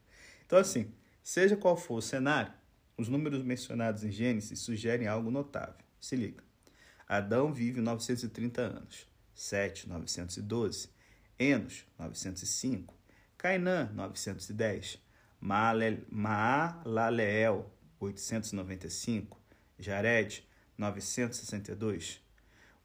Então, 0.45 0.59
assim, 0.59 0.91
seja 1.23 1.55
qual 1.55 1.77
for 1.77 1.99
o 1.99 2.01
cenário, 2.01 2.51
os 2.97 3.07
números 3.07 3.45
mencionados 3.45 4.03
em 4.03 4.11
Gênesis 4.11 4.59
sugerem 4.59 5.07
algo 5.07 5.31
notável. 5.31 5.75
Se 6.01 6.17
liga. 6.17 6.43
Adão 7.07 7.53
vive 7.53 7.79
930 7.79 8.61
anos. 8.61 9.07
7, 9.33 9.87
912, 9.87 10.89
Enos, 11.39 11.85
905, 11.97 12.93
Cainã, 13.37 13.89
910, 13.93 14.99
Maalaleel, 15.41 16.11
895, 17.99 19.37
Jared, 19.77 20.43
962. 20.77 22.21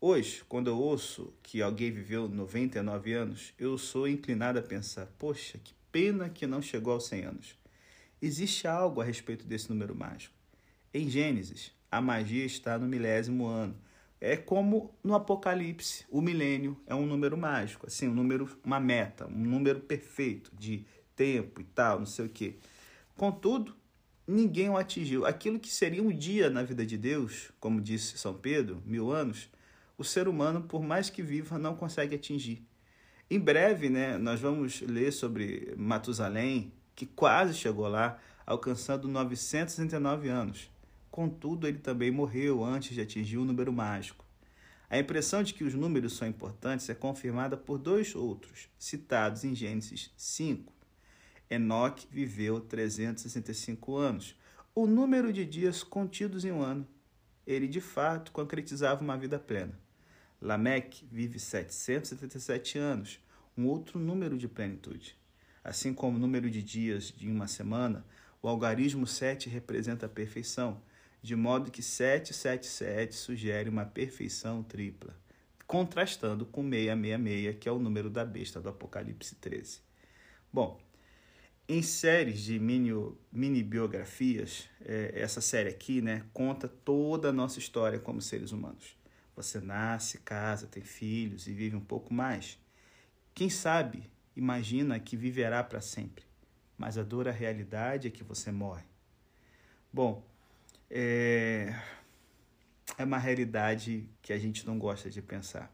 Hoje, 0.01 0.43
quando 0.49 0.69
eu 0.69 0.79
ouço 0.79 1.33
que 1.43 1.63
alguém 1.63 1.91
viveu 1.91 2.29
99 2.29 3.13
anos, 3.13 3.55
eu 3.59 3.77
sou 3.79 4.07
inclinado 4.07 4.59
a 4.59 4.63
pensar: 4.63 5.07
poxa, 5.19 5.59
que 5.59 5.75
pena 5.91 6.29
que 6.29 6.47
não 6.47 6.61
chegou 6.61 6.93
aos 6.93 7.07
100 7.07 7.25
anos. 7.25 7.59
Existe 8.21 8.67
algo 8.67 9.01
a 9.01 9.05
respeito 9.05 9.47
desse 9.47 9.69
número 9.71 9.95
mágico. 9.95 10.35
Em 10.93 11.09
Gênesis, 11.09 11.73
a 11.91 12.01
magia 12.01 12.45
está 12.45 12.79
no 12.79 12.87
milésimo 12.87 13.47
ano, 13.47 13.77
é 14.21 14.37
como 14.37 14.95
no 15.05 15.15
Apocalipse, 15.15 16.07
o 16.11 16.21
milênio 16.21 16.81
é 16.87 16.95
um 16.95 17.05
número 17.05 17.37
mágico, 17.37 17.87
assim, 17.87 18.09
um 18.09 18.15
número, 18.15 18.49
uma 18.65 18.81
meta, 18.81 19.27
um 19.27 19.45
número 19.45 19.81
perfeito 19.81 20.51
de 20.59 20.87
tempo 21.17 21.61
e 21.61 21.65
tal, 21.65 21.99
não 21.99 22.07
sei 22.07 22.27
o 22.27 22.29
quê. 22.29 22.57
Contudo, 23.17 23.75
ninguém 24.27 24.69
o 24.69 24.77
atingiu. 24.77 25.27
Aquilo 25.27 25.59
que 25.59 25.71
seria 25.71 26.03
um 26.03 26.11
dia 26.11 26.51
na 26.51 26.63
vida 26.63 26.85
de 26.85 26.97
Deus, 26.97 27.51
como 27.61 27.81
disse 27.81 28.19
São 28.19 28.35
Pedro, 28.35 28.83
mil 28.85 29.11
anos, 29.11 29.49
o 29.97 30.05
ser 30.05 30.27
humano, 30.27 30.63
por 30.63 30.83
mais 30.83 31.09
que 31.09 31.23
viva, 31.23 31.59
não 31.59 31.77
consegue 31.77 32.17
atingir. 32.17 32.67
Em 33.31 33.39
breve, 33.39 33.89
né, 33.89 34.19
nós 34.19 34.41
vamos 34.41 34.81
ler 34.83 35.13
sobre 35.13 35.75
Matusalém, 35.77 36.73
que 36.95 37.07
quase 37.07 37.55
chegou 37.55 37.89
lá, 37.89 38.19
alcançando 38.47 39.09
969 39.09 40.29
anos. 40.29 40.71
Contudo, 41.11 41.69
ele 41.69 41.79
também 41.79 42.11
morreu 42.11 42.65
antes 42.65 42.95
de 42.95 43.01
atingir 43.01 43.39
o 43.39 43.45
número 43.45 43.73
mágico. 43.73 44.25
A 44.91 44.99
impressão 44.99 45.43
de 45.43 45.55
que 45.55 45.65
os 45.65 45.75
números 45.75 46.17
são 46.17 46.29
importantes 46.29 46.89
é 46.89 46.95
confirmada 46.95 47.57
por 47.57 47.79
dois 47.79 48.15
outros, 48.15 48.69
citados 48.79 49.45
em 49.45 49.55
Gênesis 49.55 50.11
5. 50.17 50.74
Enoque 51.51 52.07
viveu 52.11 52.61
365 52.61 53.97
anos, 53.97 54.35
o 54.75 54.87
número 54.87 55.33
de 55.33 55.45
dias 55.45 55.83
contidos 55.83 56.45
em 56.45 56.53
um 56.53 56.63
ano. 56.63 56.87
Ele, 57.47 57.69
de 57.69 57.81
fato, 57.81 58.33
concretizava 58.33 59.03
uma 59.03 59.17
vida 59.17 59.39
plena. 59.39 59.79
Lameque 60.41 61.07
vive 61.11 61.39
777 61.39 62.79
anos, 62.79 63.21
um 63.57 63.67
outro 63.67 63.99
número 63.99 64.37
de 64.37 64.49
plenitude. 64.49 65.17
Assim 65.63 65.95
como 65.95 66.17
o 66.17 66.21
número 66.21 66.51
de 66.51 66.63
dias 66.63 67.13
de 67.17 67.31
uma 67.31 67.47
semana, 67.47 68.05
o 68.43 68.49
algarismo 68.49 69.07
7 69.07 69.49
representa 69.49 70.07
a 70.07 70.09
perfeição, 70.09 70.83
de 71.23 71.35
modo 71.35 71.71
que 71.71 71.83
777 71.83 73.15
sugere 73.15 73.71
uma 73.71 73.87
perfeição 73.87 74.63
tripla, 74.63 75.17
contrastando 75.67 76.45
com 76.45 76.63
666, 76.63 77.57
que 77.59 77.69
é 77.69 77.73
o 77.73 77.79
número 77.79 78.11
da 78.11 78.25
besta 78.25 78.61
do 78.61 78.69
Apocalipse 78.69 79.37
13. 79.37 79.81
Bom, 80.53 80.79
em 81.69 81.83
séries 81.83 82.41
de 82.41 82.59
mini, 82.59 82.91
mini 83.33 83.63
biografias, 83.63 84.69
é, 84.85 85.13
essa 85.15 85.41
série 85.41 85.71
aqui 85.71 86.03
né, 86.03 86.25
conta 86.33 86.69
toda 86.69 87.31
a 87.31 87.33
nossa 87.33 87.59
história 87.59 87.99
como 87.99 88.21
seres 88.21 88.53
humanos. 88.53 88.97
Você 89.35 89.61
nasce, 89.61 90.19
casa, 90.19 90.67
tem 90.67 90.83
filhos 90.83 91.47
e 91.47 91.53
vive 91.53 91.75
um 91.75 91.81
pouco 91.81 92.13
mais. 92.13 92.59
Quem 93.35 93.49
sabe 93.49 94.11
imagina 94.37 94.99
que 95.01 95.17
viverá 95.17 95.65
para 95.65 95.81
sempre, 95.81 96.25
mas 96.77 96.99
a 96.99 97.03
dura 97.03 97.33
realidade 97.33 98.09
é 98.09 98.11
que 98.11 98.23
você 98.23 98.53
morre. 98.53 98.85
Bom, 99.93 100.25
é, 100.91 101.75
é 102.99 103.05
uma 103.05 103.19
realidade 103.19 104.09
que 104.21 104.33
a 104.33 104.39
gente 104.39 104.67
não 104.67 104.79
gosta 104.79 105.09
de 105.09 105.23
pensar. 105.23 105.73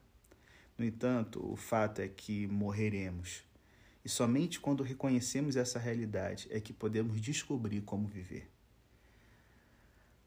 No 0.79 0.85
entanto, 0.85 1.45
o 1.51 1.57
fato 1.57 2.01
é 2.01 2.09
que 2.09 2.47
morreremos. 2.47 3.43
E 4.05 4.09
somente 4.09 4.61
quando 4.61 4.83
reconhecemos 4.83 5.57
essa 5.57 5.79
realidade 5.79 6.49
é 6.51 6.61
que 6.61 6.73
podemos 6.73 7.21
descobrir 7.21 7.83
como 7.83 8.09
viver. 8.09 8.51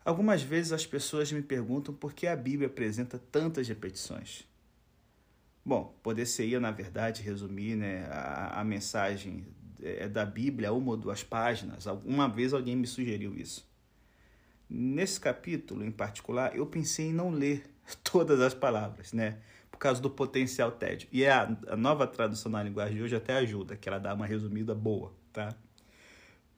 Algumas 0.06 0.42
vezes 0.42 0.74
as 0.74 0.86
pessoas 0.86 1.32
me 1.32 1.42
perguntam 1.42 1.94
por 1.94 2.14
que 2.14 2.28
a 2.28 2.36
Bíblia 2.36 2.68
apresenta 2.68 3.18
tantas 3.18 3.68
repetições. 3.68 4.46
Bom, 5.66 5.98
poder-se-ia, 6.04 6.60
na 6.60 6.72
verdade, 6.72 7.22
resumir 7.22 7.76
né, 7.76 8.06
a, 8.12 8.60
a 8.60 8.64
mensagem 8.66 9.48
é, 9.82 10.10
da 10.10 10.26
Bíblia 10.26 10.74
uma 10.74 10.92
ou 10.92 10.98
duas 10.98 11.24
páginas. 11.24 11.86
Uma 12.04 12.28
vez 12.28 12.54
alguém 12.54 12.76
me 12.76 12.86
sugeriu 12.86 13.34
isso. 13.34 13.66
Nesse 14.70 15.20
capítulo 15.20 15.86
em 15.86 15.92
particular, 15.92 16.54
eu 16.56 16.66
pensei 16.66 17.08
em 17.08 17.14
não 17.14 17.30
ler 17.30 17.64
todas 18.04 18.42
as 18.42 18.54
palavras, 18.54 19.14
né? 19.14 19.40
Causa 19.84 20.02
do 20.02 20.10
potencial 20.10 20.72
tédio. 20.72 21.10
E 21.12 21.26
a, 21.26 21.44
a 21.68 21.76
nova 21.76 22.08
tradução 22.08 22.50
na 22.50 22.64
linguagem 22.64 22.96
de 22.96 23.04
hoje 23.04 23.18
até 23.18 23.34
ajuda, 23.34 23.76
que 23.76 23.90
ela 23.90 24.00
dá 24.00 24.14
uma 24.14 24.26
resumida 24.26 24.74
boa, 24.74 25.14
tá? 25.34 25.54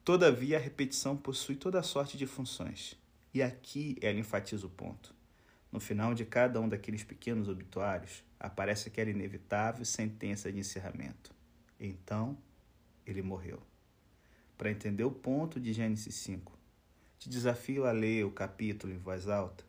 Todavia, 0.04 0.58
a 0.58 0.60
repetição 0.60 1.16
possui 1.16 1.56
toda 1.56 1.82
sorte 1.82 2.16
de 2.16 2.24
funções. 2.24 2.94
E 3.34 3.42
aqui 3.42 3.96
ela 4.00 4.16
enfatiza 4.16 4.64
o 4.64 4.70
ponto. 4.70 5.12
No 5.72 5.80
final 5.80 6.14
de 6.14 6.24
cada 6.24 6.60
um 6.60 6.68
daqueles 6.68 7.02
pequenos 7.02 7.48
obituários, 7.48 8.22
aparece 8.38 8.86
aquela 8.86 9.10
inevitável 9.10 9.84
sentença 9.84 10.52
de 10.52 10.60
encerramento. 10.60 11.34
Então, 11.80 12.38
ele 13.04 13.22
morreu. 13.22 13.60
Para 14.56 14.70
entender 14.70 15.02
o 15.02 15.10
ponto 15.10 15.58
de 15.58 15.72
Gênesis 15.72 16.14
5, 16.14 16.56
te 17.18 17.28
desafio 17.28 17.86
a 17.86 17.90
ler 17.90 18.24
o 18.24 18.30
capítulo 18.30 18.92
em 18.92 18.98
voz 18.98 19.26
alta 19.26 19.64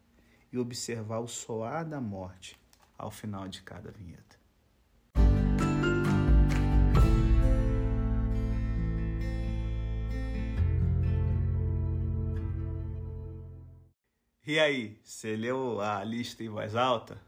e 0.54 0.60
observar 0.60 1.22
o 1.22 1.28
soar 1.28 1.84
da 1.84 2.00
morte 2.00 2.56
ao 2.98 3.12
final 3.12 3.48
de 3.48 3.62
cada 3.62 3.92
vinheta. 3.92 4.38
E 14.50 14.58
aí, 14.60 14.98
você 15.04 15.36
leu 15.36 15.82
a 15.82 16.02
lista 16.06 16.42
em 16.42 16.48
voz 16.48 16.74
alta? 16.74 17.22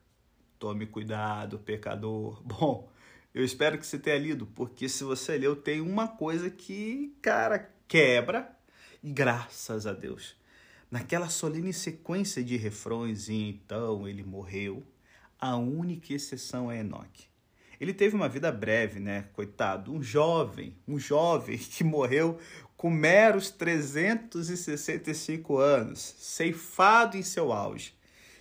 Tome 0.57 0.85
cuidado, 0.85 1.59
pecador. 1.59 2.41
Bom, 2.47 2.89
eu 3.33 3.43
espero 3.43 3.77
que 3.77 3.85
você 3.85 3.99
tenha 3.99 4.17
lido, 4.17 4.45
porque 4.47 4.87
se 4.87 5.03
você 5.03 5.37
leu, 5.37 5.53
tem 5.53 5.81
uma 5.81 6.07
coisa 6.07 6.49
que, 6.49 7.13
cara, 7.21 7.69
quebra, 7.89 8.57
e 9.03 9.11
graças 9.11 9.85
a 9.85 9.91
Deus. 9.91 10.33
Naquela 10.89 11.27
solene 11.27 11.73
sequência 11.73 12.41
de 12.41 12.55
refrões, 12.55 13.27
e 13.27 13.35
então 13.35 14.07
ele 14.07 14.23
morreu, 14.23 14.81
a 15.39 15.55
única 15.55 16.13
exceção 16.13 16.71
é 16.71 16.79
Enoque. 16.79 17.27
Ele 17.79 17.93
teve 17.93 18.15
uma 18.15 18.27
vida 18.27 18.51
breve, 18.51 18.99
né? 18.99 19.25
Coitado, 19.33 19.93
um 19.93 20.03
jovem, 20.03 20.75
um 20.87 20.99
jovem 20.99 21.57
que 21.71 21.83
morreu 21.83 22.37
com 22.75 22.89
meros 22.89 23.49
365 23.49 25.57
anos, 25.57 26.15
ceifado 26.17 27.17
em 27.17 27.23
seu 27.23 27.51
auge. 27.51 27.97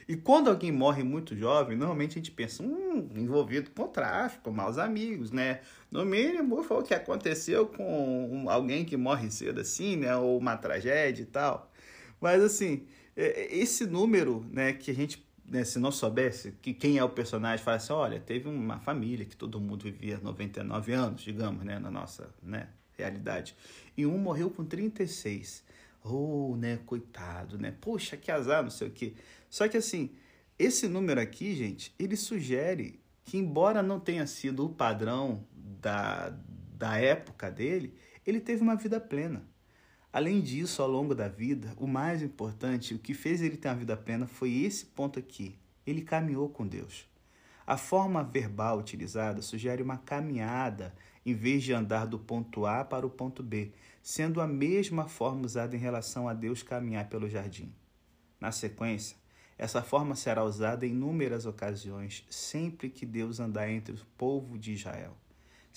E 0.09 0.17
quando 0.17 0.49
alguém 0.49 0.73
morre 0.73 1.03
muito 1.03 1.37
jovem, 1.37 1.77
normalmente 1.77 2.13
a 2.13 2.15
gente 2.15 2.31
pensa, 2.31 2.63
hum, 2.63 3.11
envolvido 3.15 3.71
com 3.71 3.87
tráfico, 3.87 4.51
maus 4.51 4.79
amigos, 4.79 5.31
né? 5.31 5.61
No 5.91 6.03
mínimo 6.05 6.63
foi 6.63 6.79
o 6.79 6.83
que 6.83 6.95
aconteceu 6.95 7.67
com 7.67 8.47
alguém 8.49 8.87
que 8.87 8.97
morre 8.97 9.31
cedo 9.31 9.61
assim, 9.61 9.97
né? 9.97 10.17
Ou 10.17 10.39
uma 10.39 10.57
tragédia 10.57 11.23
e 11.23 11.27
tal. 11.27 11.71
Mas 12.19 12.43
assim, 12.43 12.87
é, 13.15 13.55
esse 13.55 13.85
número, 13.85 14.47
né, 14.51 14.73
que 14.73 14.91
a 14.91 14.95
gente, 14.95 15.28
né, 15.49 15.65
se 15.65 15.79
não 15.79 15.91
soubesse 15.91 16.53
que 16.61 16.75
quem 16.75 16.99
é 16.99 17.05
o 17.05 17.09
personagem, 17.09 17.65
fala 17.65 17.79
assim, 17.79 17.93
olha, 17.93 18.21
teve 18.21 18.49
uma 18.49 18.79
família 18.79 19.25
que 19.25 19.37
todo 19.37 19.61
mundo 19.61 19.85
vivia 19.85 20.19
99 20.19 20.93
anos, 20.93 21.23
digamos, 21.23 21.65
né, 21.65 21.79
na 21.79 21.91
nossa, 21.91 22.31
né, 22.43 22.69
realidade. 22.97 23.57
E 23.97 24.05
um 24.05 24.19
morreu 24.19 24.51
com 24.51 24.65
36. 24.65 25.65
Oh, 26.05 26.57
né, 26.57 26.79
coitado, 26.87 27.59
né? 27.59 27.75
Poxa, 27.81 28.17
que 28.17 28.31
azar, 28.31 28.63
não 28.63 28.71
sei 28.71 28.89
o 28.89 28.91
quê. 28.91 29.15
Só 29.51 29.67
que 29.69 29.77
assim, 29.77 30.11
esse 30.59 30.89
número 30.89 31.21
aqui, 31.21 31.55
gente, 31.55 31.95
ele 31.99 32.17
sugere 32.17 33.01
que 33.25 33.37
embora 33.37 33.83
não 33.83 34.01
tenha 34.01 34.27
sido 34.27 34.65
o 34.65 34.69
padrão 34.69 35.45
da, 35.53 36.33
da 36.77 36.97
época 36.97 37.51
dele, 37.51 37.95
ele 38.27 38.41
teve 38.41 38.63
uma 38.63 38.77
vida 38.77 39.01
plena. 39.01 39.43
Além 40.19 40.41
disso, 40.41 40.83
ao 40.83 40.89
longo 40.89 41.15
da 41.15 41.29
vida, 41.29 41.73
o 41.77 41.87
mais 41.87 42.25
importante, 42.25 42.93
o 42.93 42.99
que 42.99 43.15
fez 43.15 43.41
ele 43.41 43.57
ter 43.57 43.69
uma 43.69 43.77
vida 43.77 43.97
plena 43.97 44.27
foi 44.27 44.53
esse 44.53 44.85
ponto 44.85 45.17
aqui. 45.17 45.57
Ele 45.87 46.03
caminhou 46.03 46.49
com 46.49 46.67
Deus. 46.67 47.09
A 47.65 47.77
forma 47.77 48.25
verbal 48.25 48.81
utilizada 48.81 49.41
sugere 49.41 49.81
uma 49.81 49.97
caminhada 49.97 50.93
em 51.25 51.35
vez 51.35 51.63
de 51.63 51.73
andar 51.73 52.05
do 52.05 52.19
ponto 52.19 52.67
A 52.67 52.85
para 52.85 53.07
o 53.07 53.11
ponto 53.11 53.45
B, 53.45 53.71
sendo 54.03 54.41
a 54.41 54.47
mesma 54.49 55.07
forma 55.07 55.47
usada 55.47 55.77
em 55.77 55.79
relação 55.79 56.29
a 56.29 56.35
Deus 56.35 56.65
caminhar 56.65 57.09
pelo 57.09 57.31
jardim. 57.31 57.73
Na 58.41 58.51
sequência, 58.51 59.17
essa 59.57 59.83
forma 59.83 60.17
será 60.17 60.43
usada 60.43 60.85
em 60.85 60.91
inúmeras 60.91 61.47
ocasiões, 61.47 62.27
sempre 62.29 62.91
que 62.91 63.07
Deus 63.07 63.39
andar 63.39 63.71
entre 63.71 63.95
o 63.95 64.07
povo 64.17 64.59
de 64.59 64.73
Israel. 64.73 65.17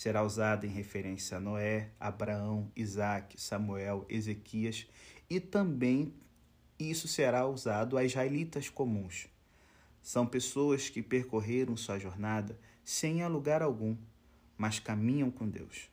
Será 0.01 0.24
usada 0.24 0.65
em 0.65 0.70
referência 0.72 1.38
a 1.38 1.39
Noé, 1.39 1.91
Abraão, 2.00 2.72
Isaac, 2.75 3.39
Samuel, 3.39 4.03
Ezequias 4.10 4.88
e 5.29 5.39
também 5.39 6.12
isso 6.79 7.08
será 7.08 7.46
usado 7.46 7.96
a 8.00 8.03
israelitas 8.03 8.67
comuns. 8.67 9.27
São 10.01 10.25
pessoas 10.25 10.89
que 10.89 11.03
percorreram 11.03 11.77
sua 11.77 12.00
jornada 12.00 12.60
sem 12.84 13.22
alugar 13.22 13.62
algum, 13.62 13.96
mas 14.58 14.79
caminham 14.79 15.29
com 15.29 15.48
Deus. 15.48 15.88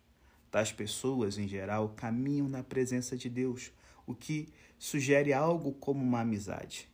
Tais 0.51 0.73
pessoas, 0.73 1.37
em 1.37 1.47
geral, 1.47 1.91
caminham 1.91 2.49
na 2.49 2.63
presença 2.63 3.15
de 3.15 3.29
Deus, 3.29 3.71
o 4.07 4.15
que 4.15 4.49
sugere 4.79 5.35
algo 5.35 5.75
como 5.75 6.03
uma 6.03 6.21
amizade. 6.23 6.89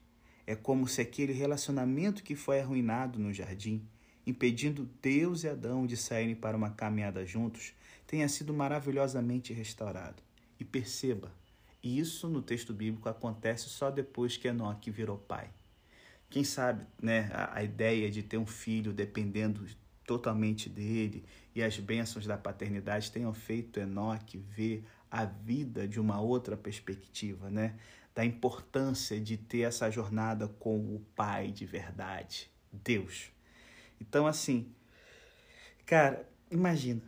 É 0.44 0.56
como 0.56 0.88
se 0.88 1.00
aquele 1.00 1.32
relacionamento 1.32 2.24
que 2.24 2.34
foi 2.34 2.58
arruinado 2.58 3.20
no 3.20 3.32
jardim, 3.32 3.88
impedindo 4.26 4.88
Deus 5.02 5.44
e 5.44 5.48
Adão 5.48 5.86
de 5.86 5.96
saírem 5.96 6.34
para 6.34 6.56
uma 6.56 6.70
caminhada 6.70 7.24
juntos, 7.26 7.74
tenha 8.06 8.28
sido 8.28 8.52
maravilhosamente 8.54 9.52
restaurado. 9.52 10.22
E 10.58 10.64
perceba, 10.64 11.32
isso 11.82 12.28
no 12.28 12.40
texto 12.40 12.72
bíblico 12.72 13.08
acontece 13.08 13.68
só 13.68 13.90
depois 13.90 14.36
que 14.36 14.48
Enoque 14.48 14.90
virou 14.90 15.18
pai. 15.18 15.50
Quem 16.30 16.44
sabe, 16.44 16.86
né, 17.00 17.30
a, 17.32 17.58
a 17.58 17.62
ideia 17.62 18.10
de 18.10 18.22
ter 18.22 18.38
um 18.38 18.46
filho 18.46 18.92
dependendo 18.92 19.66
totalmente 20.06 20.68
dele 20.68 21.24
e 21.54 21.62
as 21.62 21.78
bênçãos 21.78 22.26
da 22.26 22.36
paternidade 22.36 23.10
tenham 23.10 23.32
feito 23.32 23.80
Enoque 23.80 24.38
ver 24.38 24.84
a 25.10 25.24
vida 25.24 25.86
de 25.86 26.00
uma 26.00 26.20
outra 26.20 26.56
perspectiva, 26.56 27.50
né? 27.50 27.76
Da 28.14 28.24
importância 28.24 29.20
de 29.20 29.36
ter 29.36 29.60
essa 29.60 29.90
jornada 29.90 30.48
com 30.48 30.78
o 30.78 31.00
Pai 31.14 31.50
de 31.50 31.64
verdade, 31.64 32.50
Deus. 32.72 33.33
Então, 34.00 34.26
assim, 34.26 34.72
cara, 35.86 36.28
imagina, 36.50 37.02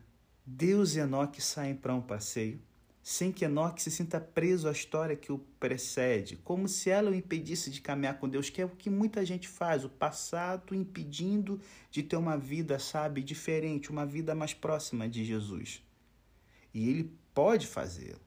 Deus 0.44 0.94
e 0.94 1.00
Enoque 1.00 1.42
saem 1.42 1.74
para 1.74 1.94
um 1.94 2.00
passeio 2.02 2.60
sem 3.08 3.30
que 3.30 3.44
Enoque 3.44 3.80
se 3.80 3.88
sinta 3.88 4.20
preso 4.20 4.68
à 4.68 4.72
história 4.72 5.14
que 5.14 5.30
o 5.30 5.38
precede, 5.38 6.34
como 6.38 6.66
se 6.66 6.90
ela 6.90 7.12
o 7.12 7.14
impedisse 7.14 7.70
de 7.70 7.80
caminhar 7.80 8.18
com 8.18 8.28
Deus, 8.28 8.50
que 8.50 8.60
é 8.60 8.64
o 8.64 8.68
que 8.68 8.90
muita 8.90 9.24
gente 9.24 9.46
faz, 9.46 9.84
o 9.84 9.88
passado 9.88 10.74
impedindo 10.74 11.60
de 11.88 12.02
ter 12.02 12.16
uma 12.16 12.36
vida, 12.36 12.80
sabe, 12.80 13.22
diferente, 13.22 13.90
uma 13.90 14.04
vida 14.04 14.34
mais 14.34 14.52
próxima 14.52 15.08
de 15.08 15.24
Jesus. 15.24 15.84
E 16.74 16.88
ele 16.88 17.16
pode 17.32 17.68
fazê-lo. 17.68 18.20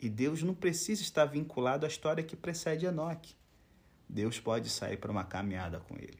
E 0.00 0.08
Deus 0.08 0.42
não 0.42 0.54
precisa 0.54 1.02
estar 1.02 1.26
vinculado 1.26 1.86
à 1.86 1.88
história 1.88 2.24
que 2.24 2.34
precede 2.34 2.84
Enoque. 2.84 3.36
Deus 4.08 4.40
pode 4.40 4.70
sair 4.70 4.96
para 4.96 5.12
uma 5.12 5.22
caminhada 5.22 5.78
com 5.78 5.94
ele. 5.94 6.18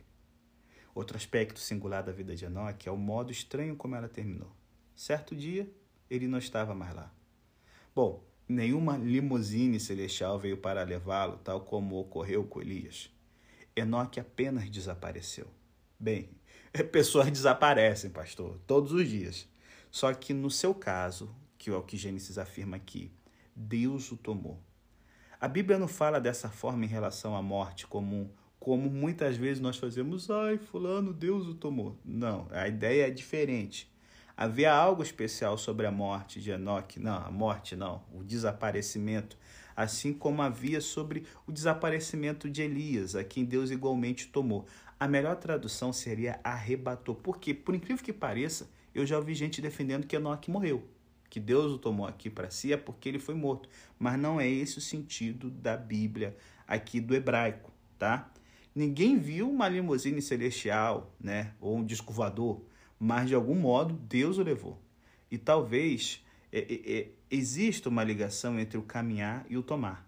Outro 0.98 1.16
aspecto 1.16 1.60
singular 1.60 2.02
da 2.02 2.10
vida 2.10 2.34
de 2.34 2.44
Enoque 2.44 2.88
é 2.88 2.90
o 2.90 2.96
modo 2.96 3.30
estranho 3.30 3.76
como 3.76 3.94
ela 3.94 4.08
terminou. 4.08 4.50
Certo 4.96 5.36
dia, 5.36 5.72
ele 6.10 6.26
não 6.26 6.38
estava 6.38 6.74
mais 6.74 6.92
lá. 6.92 7.14
Bom, 7.94 8.26
nenhuma 8.48 8.96
limusine 8.96 9.78
celestial 9.78 10.40
veio 10.40 10.56
para 10.56 10.82
levá-lo, 10.82 11.38
tal 11.38 11.60
como 11.60 12.00
ocorreu 12.00 12.42
com 12.48 12.60
Elias. 12.60 13.08
Enoque 13.76 14.18
apenas 14.18 14.68
desapareceu. 14.68 15.46
Bem, 16.00 16.30
pessoas 16.90 17.30
desaparecem, 17.30 18.10
pastor, 18.10 18.58
todos 18.66 18.90
os 18.90 19.08
dias. 19.08 19.48
Só 19.92 20.12
que 20.12 20.34
no 20.34 20.50
seu 20.50 20.74
caso, 20.74 21.32
que 21.56 21.70
é 21.70 21.76
o 21.76 21.82
que 21.84 21.96
Gênesis 21.96 22.38
afirma 22.38 22.76
aqui, 22.76 23.12
Deus 23.54 24.10
o 24.10 24.16
tomou. 24.16 24.60
A 25.40 25.46
Bíblia 25.46 25.78
não 25.78 25.86
fala 25.86 26.20
dessa 26.20 26.48
forma 26.48 26.84
em 26.84 26.88
relação 26.88 27.36
à 27.36 27.40
morte 27.40 27.86
comum, 27.86 28.28
como 28.58 28.90
muitas 28.90 29.36
vezes 29.36 29.60
nós 29.60 29.76
fazemos, 29.76 30.30
ai, 30.30 30.58
fulano, 30.58 31.12
Deus 31.12 31.46
o 31.46 31.54
tomou. 31.54 31.96
Não, 32.04 32.46
a 32.50 32.68
ideia 32.68 33.06
é 33.06 33.10
diferente. 33.10 33.90
Havia 34.36 34.72
algo 34.72 35.02
especial 35.02 35.58
sobre 35.58 35.86
a 35.86 35.90
morte 35.90 36.40
de 36.40 36.50
Enoque? 36.50 37.00
Não, 37.00 37.16
a 37.16 37.30
morte 37.30 37.74
não, 37.74 38.02
o 38.14 38.22
desaparecimento. 38.22 39.36
Assim 39.74 40.12
como 40.12 40.42
havia 40.42 40.80
sobre 40.80 41.24
o 41.46 41.52
desaparecimento 41.52 42.48
de 42.48 42.62
Elias, 42.62 43.14
a 43.14 43.24
quem 43.24 43.44
Deus 43.44 43.70
igualmente 43.70 44.28
tomou. 44.28 44.66
A 44.98 45.08
melhor 45.08 45.36
tradução 45.36 45.92
seria 45.92 46.40
arrebatou. 46.42 47.14
Porque, 47.14 47.54
por 47.54 47.74
incrível 47.74 48.04
que 48.04 48.12
pareça, 48.12 48.70
eu 48.94 49.06
já 49.06 49.16
ouvi 49.16 49.34
gente 49.34 49.60
defendendo 49.60 50.06
que 50.06 50.16
Enoque 50.16 50.50
morreu. 50.50 50.84
Que 51.30 51.38
Deus 51.38 51.72
o 51.72 51.78
tomou 51.78 52.06
aqui 52.06 52.30
para 52.30 52.50
si 52.50 52.72
é 52.72 52.76
porque 52.76 53.08
ele 53.08 53.18
foi 53.18 53.34
morto. 53.34 53.68
Mas 53.98 54.18
não 54.18 54.40
é 54.40 54.48
esse 54.48 54.78
o 54.78 54.80
sentido 54.80 55.50
da 55.50 55.76
Bíblia 55.76 56.36
aqui 56.66 57.00
do 57.00 57.14
hebraico, 57.14 57.72
tá? 57.98 58.30
Ninguém 58.74 59.18
viu 59.18 59.50
uma 59.50 59.68
limusine 59.68 60.22
celestial, 60.22 61.14
né? 61.20 61.54
Ou 61.60 61.76
um 61.76 61.84
disco 61.84 62.12
voador 62.12 62.62
mas 62.98 63.28
de 63.28 63.34
algum 63.34 63.54
modo 63.54 63.94
Deus 63.94 64.38
o 64.38 64.42
levou. 64.42 64.80
E 65.30 65.38
talvez 65.38 66.24
é, 66.50 66.58
é, 66.60 66.98
é, 66.98 67.10
exista 67.30 67.88
uma 67.88 68.02
ligação 68.02 68.58
entre 68.58 68.78
o 68.78 68.82
caminhar 68.82 69.46
e 69.48 69.56
o 69.56 69.62
tomar. 69.62 70.06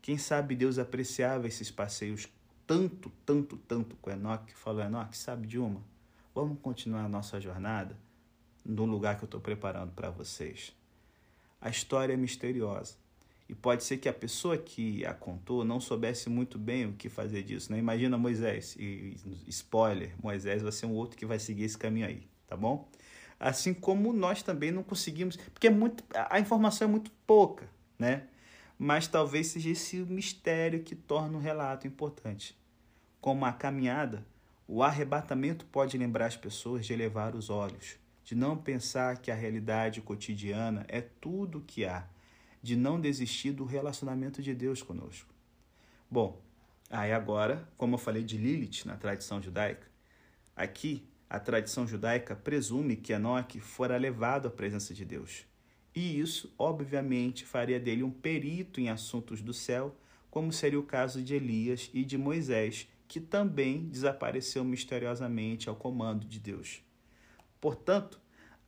Quem 0.00 0.16
sabe 0.16 0.54
Deus 0.54 0.78
apreciava 0.78 1.46
esses 1.46 1.70
passeios 1.70 2.28
tanto, 2.66 3.10
tanto, 3.24 3.56
tanto 3.56 3.96
com 3.96 4.10
Enoque, 4.10 4.54
falou: 4.54 4.82
Enoque, 4.82 5.16
sabe 5.16 5.46
de 5.46 5.58
uma? 5.58 5.82
Vamos 6.34 6.58
continuar 6.60 7.04
a 7.04 7.08
nossa 7.08 7.40
jornada 7.40 7.96
no 8.64 8.84
lugar 8.84 9.16
que 9.16 9.24
eu 9.24 9.26
estou 9.26 9.40
preparando 9.40 9.92
para 9.92 10.10
vocês. 10.10 10.76
A 11.60 11.70
história 11.70 12.12
é 12.12 12.16
misteriosa. 12.16 12.96
E 13.48 13.54
pode 13.54 13.82
ser 13.82 13.96
que 13.96 14.08
a 14.08 14.12
pessoa 14.12 14.58
que 14.58 15.06
a 15.06 15.14
contou 15.14 15.64
não 15.64 15.80
soubesse 15.80 16.28
muito 16.28 16.58
bem 16.58 16.84
o 16.86 16.92
que 16.92 17.08
fazer 17.08 17.42
disso. 17.42 17.72
Né? 17.72 17.78
Imagina 17.78 18.18
Moisés, 18.18 18.76
e 18.78 19.16
spoiler, 19.46 20.14
Moisés 20.22 20.60
vai 20.60 20.70
ser 20.70 20.84
um 20.84 20.92
outro 20.92 21.16
que 21.16 21.24
vai 21.24 21.38
seguir 21.38 21.64
esse 21.64 21.78
caminho 21.78 22.06
aí, 22.06 22.28
tá 22.46 22.54
bom? 22.56 22.86
Assim 23.40 23.72
como 23.72 24.12
nós 24.12 24.42
também 24.42 24.70
não 24.70 24.82
conseguimos, 24.82 25.36
porque 25.36 25.68
é 25.68 25.70
muito, 25.70 26.04
a 26.12 26.38
informação 26.38 26.86
é 26.86 26.90
muito 26.90 27.10
pouca, 27.26 27.68
né? 27.98 28.24
Mas 28.78 29.06
talvez 29.06 29.46
seja 29.46 29.70
esse 29.70 30.00
o 30.00 30.06
mistério 30.06 30.82
que 30.82 30.94
torna 30.94 31.38
o 31.38 31.40
relato 31.40 31.86
importante. 31.86 32.56
Como 33.20 33.46
a 33.46 33.52
caminhada, 33.52 34.26
o 34.66 34.82
arrebatamento 34.82 35.64
pode 35.66 35.96
lembrar 35.96 36.26
as 36.26 36.36
pessoas 36.36 36.84
de 36.84 36.92
elevar 36.92 37.34
os 37.34 37.48
olhos, 37.48 37.96
de 38.22 38.34
não 38.34 38.56
pensar 38.56 39.16
que 39.18 39.30
a 39.30 39.34
realidade 39.34 40.02
cotidiana 40.02 40.84
é 40.86 41.00
tudo 41.00 41.58
o 41.58 41.62
que 41.62 41.86
há 41.86 42.06
de 42.62 42.76
não 42.76 43.00
desistir 43.00 43.52
do 43.52 43.64
relacionamento 43.64 44.42
de 44.42 44.54
Deus 44.54 44.82
conosco. 44.82 45.32
Bom, 46.10 46.40
Aí 46.90 47.12
agora, 47.12 47.68
como 47.76 47.94
eu 47.94 47.98
falei 47.98 48.22
de 48.22 48.38
Lilith 48.38 48.86
na 48.86 48.96
tradição 48.96 49.42
judaica, 49.42 49.86
aqui 50.56 51.06
a 51.28 51.38
tradição 51.38 51.86
judaica 51.86 52.34
presume 52.34 52.96
que 52.96 53.12
Enoque 53.12 53.60
fora 53.60 53.98
levado 53.98 54.48
à 54.48 54.50
presença 54.50 54.94
de 54.94 55.04
Deus. 55.04 55.44
E 55.94 56.18
isso, 56.18 56.54
obviamente, 56.58 57.44
faria 57.44 57.78
dele 57.78 58.02
um 58.02 58.10
perito 58.10 58.80
em 58.80 58.88
assuntos 58.88 59.42
do 59.42 59.52
céu, 59.52 59.94
como 60.30 60.50
seria 60.50 60.80
o 60.80 60.84
caso 60.84 61.22
de 61.22 61.34
Elias 61.34 61.90
e 61.92 62.04
de 62.04 62.16
Moisés, 62.16 62.88
que 63.06 63.20
também 63.20 63.86
desapareceu 63.88 64.64
misteriosamente 64.64 65.68
ao 65.68 65.76
comando 65.76 66.26
de 66.26 66.40
Deus. 66.40 66.82
Portanto, 67.60 68.18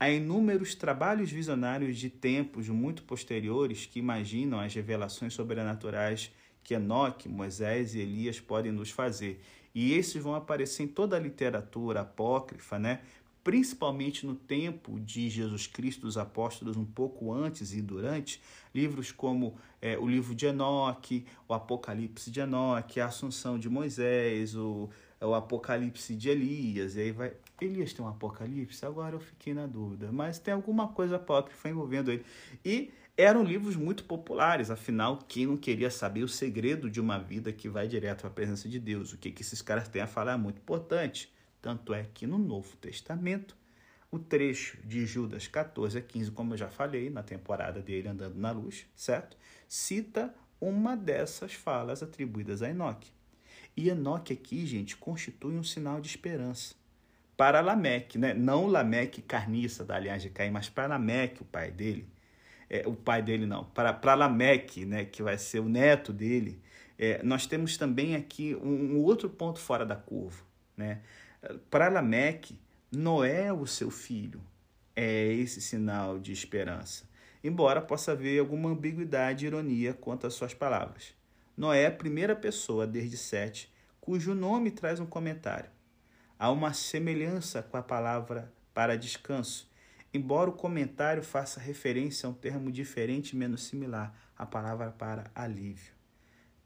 há 0.00 0.10
inúmeros 0.10 0.74
trabalhos 0.74 1.30
visionários 1.30 1.98
de 1.98 2.08
tempos 2.08 2.70
muito 2.70 3.02
posteriores 3.02 3.84
que 3.84 3.98
imaginam 3.98 4.58
as 4.58 4.74
revelações 4.74 5.34
sobrenaturais 5.34 6.32
que 6.64 6.74
Enoque, 6.74 7.28
Moisés 7.28 7.94
e 7.94 8.00
Elias 8.00 8.40
podem 8.40 8.72
nos 8.72 8.90
fazer. 8.90 9.42
E 9.74 9.92
esses 9.92 10.22
vão 10.22 10.34
aparecer 10.34 10.84
em 10.84 10.88
toda 10.88 11.16
a 11.16 11.20
literatura 11.20 12.00
apócrifa, 12.00 12.78
né? 12.78 13.00
principalmente 13.42 14.26
no 14.26 14.34
tempo 14.34 15.00
de 15.00 15.28
Jesus 15.28 15.66
Cristo, 15.66 16.02
dos 16.02 16.18
apóstolos, 16.18 16.76
um 16.76 16.84
pouco 16.84 17.32
antes 17.32 17.72
e 17.72 17.80
durante, 17.80 18.40
livros 18.74 19.12
como 19.12 19.56
é, 19.80 19.98
o 19.98 20.06
livro 20.06 20.34
de 20.34 20.46
Enoque, 20.46 21.24
o 21.48 21.54
Apocalipse 21.54 22.30
de 22.30 22.40
Enoque, 22.40 23.00
a 23.00 23.06
Assunção 23.06 23.58
de 23.58 23.68
Moisés, 23.68 24.54
o, 24.54 24.90
o 25.20 25.34
Apocalipse 25.34 26.14
de 26.14 26.28
Elias, 26.28 26.96
e 26.96 27.00
aí 27.00 27.12
vai. 27.12 27.32
Elias 27.64 27.92
tem 27.92 28.04
um 28.04 28.08
Apocalipse? 28.08 28.84
Agora 28.84 29.14
eu 29.16 29.20
fiquei 29.20 29.54
na 29.54 29.66
dúvida, 29.66 30.10
mas 30.12 30.38
tem 30.38 30.54
alguma 30.54 30.88
coisa 30.88 31.16
apócrifa 31.16 31.68
envolvendo 31.68 32.10
ele. 32.10 32.24
E 32.64 32.92
eram 33.16 33.44
livros 33.44 33.76
muito 33.76 34.04
populares, 34.04 34.70
afinal, 34.70 35.18
quem 35.28 35.46
não 35.46 35.56
queria 35.56 35.90
saber 35.90 36.22
o 36.22 36.28
segredo 36.28 36.90
de 36.90 37.00
uma 37.00 37.18
vida 37.18 37.52
que 37.52 37.68
vai 37.68 37.86
direto 37.86 38.26
à 38.26 38.30
presença 38.30 38.68
de 38.68 38.78
Deus? 38.78 39.12
O 39.12 39.18
que, 39.18 39.30
que 39.30 39.42
esses 39.42 39.60
caras 39.60 39.88
têm 39.88 40.00
a 40.00 40.06
falar 40.06 40.32
é 40.32 40.36
muito 40.36 40.58
importante. 40.58 41.32
Tanto 41.60 41.92
é 41.92 42.06
que 42.14 42.26
no 42.26 42.38
Novo 42.38 42.76
Testamento, 42.78 43.54
o 44.10 44.18
trecho 44.18 44.78
de 44.82 45.04
Judas 45.04 45.46
14 45.46 45.98
a 45.98 46.00
15, 46.00 46.30
como 46.30 46.54
eu 46.54 46.58
já 46.58 46.68
falei, 46.68 47.10
na 47.10 47.22
temporada 47.22 47.82
dele 47.82 48.08
Andando 48.08 48.38
na 48.38 48.50
Luz, 48.50 48.86
certo? 48.96 49.36
Cita 49.68 50.34
uma 50.60 50.96
dessas 50.96 51.52
falas 51.52 52.02
atribuídas 52.02 52.62
a 52.62 52.70
Enoque. 52.70 53.12
E 53.76 53.88
Enoque 53.88 54.32
aqui, 54.32 54.66
gente, 54.66 54.96
constitui 54.96 55.56
um 55.56 55.62
sinal 55.62 56.00
de 56.00 56.08
esperança. 56.08 56.74
Para 57.40 57.62
Lameque, 57.62 58.18
né? 58.18 58.34
não 58.34 58.66
Lameque 58.66 59.22
carniça 59.22 59.82
da 59.82 59.98
linhagem 59.98 60.28
de 60.28 60.34
Caim, 60.34 60.50
mas 60.50 60.68
para 60.68 60.88
Lameque, 60.88 61.40
o 61.40 61.46
pai 61.46 61.70
dele, 61.70 62.06
é, 62.68 62.86
o 62.86 62.94
pai 62.94 63.22
dele 63.22 63.46
não, 63.46 63.64
para, 63.64 63.94
para 63.94 64.12
Lameque, 64.14 64.84
né, 64.84 65.06
que 65.06 65.22
vai 65.22 65.38
ser 65.38 65.60
o 65.60 65.66
neto 65.66 66.12
dele, 66.12 66.60
é, 66.98 67.22
nós 67.22 67.46
temos 67.46 67.78
também 67.78 68.14
aqui 68.14 68.54
um, 68.56 68.68
um, 68.68 68.98
outro 68.98 69.30
ponto 69.30 69.58
fora 69.58 69.86
da 69.86 69.96
curva. 69.96 70.42
Né? 70.76 71.00
Para 71.70 71.88
Lameque, 71.88 72.60
Noé, 72.92 73.50
o 73.50 73.66
seu 73.66 73.90
filho, 73.90 74.42
é 74.94 75.32
esse 75.32 75.62
sinal 75.62 76.18
de 76.18 76.32
esperança, 76.32 77.08
embora 77.42 77.80
possa 77.80 78.12
haver 78.12 78.38
alguma 78.38 78.68
ambiguidade 78.68 79.46
e 79.46 79.48
ironia 79.48 79.94
quanto 79.94 80.26
às 80.26 80.34
suas 80.34 80.52
palavras. 80.52 81.14
Noé 81.56 81.84
é 81.84 81.86
a 81.86 81.90
primeira 81.90 82.36
pessoa 82.36 82.86
desde 82.86 83.16
Sete 83.16 83.72
cujo 83.98 84.34
nome 84.34 84.70
traz 84.70 85.00
um 85.00 85.06
comentário. 85.06 85.70
Há 86.42 86.50
uma 86.50 86.72
semelhança 86.72 87.62
com 87.62 87.76
a 87.76 87.82
palavra 87.82 88.50
para 88.72 88.96
descanso, 88.96 89.70
embora 90.10 90.48
o 90.48 90.54
comentário 90.54 91.22
faça 91.22 91.60
referência 91.60 92.26
a 92.26 92.30
um 92.30 92.32
termo 92.32 92.72
diferente 92.72 93.32
e 93.32 93.36
menos 93.36 93.64
similar, 93.64 94.18
a 94.38 94.46
palavra 94.46 94.90
para 94.90 95.30
alívio. 95.34 95.92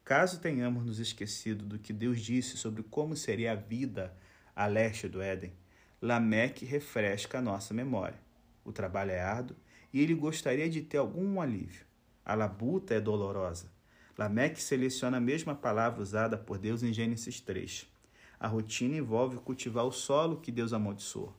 Caso 0.04 0.38
tenhamos 0.38 0.84
nos 0.84 1.00
esquecido 1.00 1.64
do 1.66 1.76
que 1.76 1.92
Deus 1.92 2.20
disse 2.20 2.56
sobre 2.56 2.84
como 2.84 3.16
seria 3.16 3.50
a 3.50 3.56
vida 3.56 4.16
a 4.54 4.66
leste 4.68 5.08
do 5.08 5.20
Éden, 5.20 5.52
Lameque 6.00 6.64
refresca 6.64 7.38
a 7.38 7.42
nossa 7.42 7.74
memória. 7.74 8.20
O 8.64 8.70
trabalho 8.70 9.10
é 9.10 9.20
árduo 9.20 9.56
e 9.92 10.00
ele 10.00 10.14
gostaria 10.14 10.70
de 10.70 10.82
ter 10.82 10.98
algum 10.98 11.40
alívio. 11.40 11.84
A 12.24 12.37
labuta 12.37 12.94
é 12.94 13.00
dolorosa. 13.00 13.66
Lameque 14.16 14.62
seleciona 14.62 15.16
a 15.16 15.20
mesma 15.20 15.52
palavra 15.52 16.00
usada 16.00 16.38
por 16.38 16.58
Deus 16.58 16.84
em 16.84 16.92
Gênesis 16.92 17.40
3. 17.40 17.92
A 18.44 18.46
rotina 18.46 18.98
envolve 18.98 19.38
cultivar 19.38 19.87
o 19.87 19.90
solo 19.90 20.37
que 20.37 20.52
Deus 20.52 20.74
amaldiçoou. 20.74 21.35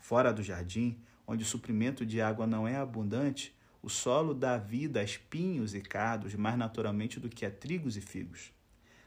Fora 0.00 0.32
do 0.32 0.42
jardim, 0.42 0.98
onde 1.26 1.42
o 1.42 1.46
suprimento 1.46 2.06
de 2.06 2.18
água 2.18 2.46
não 2.46 2.66
é 2.66 2.76
abundante, 2.76 3.54
o 3.82 3.90
solo 3.90 4.32
dá 4.32 4.56
vida 4.56 5.00
a 5.00 5.04
espinhos 5.04 5.74
e 5.74 5.82
cardos 5.82 6.34
mais 6.34 6.56
naturalmente 6.56 7.20
do 7.20 7.28
que 7.28 7.44
a 7.44 7.50
trigos 7.50 7.98
e 7.98 8.00
figos. 8.00 8.54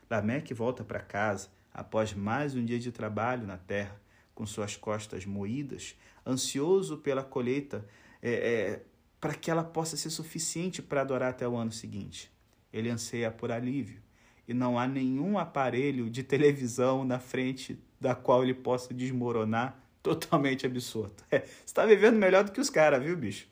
Lameque 0.07 0.53
volta 0.53 0.83
para 0.83 0.99
casa 0.99 1.49
após 1.73 2.13
mais 2.13 2.53
um 2.53 2.63
dia 2.63 2.77
de 2.77 2.91
trabalho 2.91 3.47
na 3.47 3.57
terra, 3.57 3.99
com 4.35 4.45
suas 4.45 4.77
costas 4.77 5.25
moídas, 5.25 5.95
ansioso 6.27 6.97
pela 6.97 7.23
colheita, 7.23 7.83
é, 8.21 8.31
é, 8.31 8.85
para 9.19 9.33
que 9.33 9.49
ela 9.49 9.63
possa 9.63 9.97
ser 9.97 10.11
suficiente 10.11 10.83
para 10.83 11.01
adorar 11.01 11.31
até 11.31 11.47
o 11.47 11.57
ano 11.57 11.71
seguinte. 11.71 12.31
Ele 12.71 12.91
anseia 12.91 13.31
por 13.31 13.51
alívio, 13.51 14.03
e 14.49 14.53
não 14.53 14.79
há 14.79 14.87
nenhum 14.87 15.37
aparelho 15.37 16.09
de 16.09 16.23
televisão 16.23 17.05
na 17.05 17.19
frente 17.19 17.79
da 18.01 18.15
qual 18.15 18.41
ele 18.41 18.55
possa 18.55 18.91
desmoronar 18.95 19.79
totalmente 20.01 20.65
absorto. 20.65 21.23
É, 21.29 21.41
você 21.41 21.65
está 21.65 21.85
vivendo 21.85 22.17
melhor 22.17 22.43
do 22.43 22.51
que 22.51 22.59
os 22.59 22.67
caras, 22.67 23.03
viu, 23.03 23.15
bicho? 23.15 23.47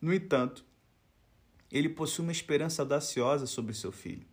No 0.00 0.10
entanto, 0.12 0.64
ele 1.70 1.86
possui 1.86 2.22
uma 2.24 2.32
esperança 2.32 2.80
audaciosa 2.80 3.44
sobre 3.44 3.74
seu 3.74 3.92
filho. 3.92 4.26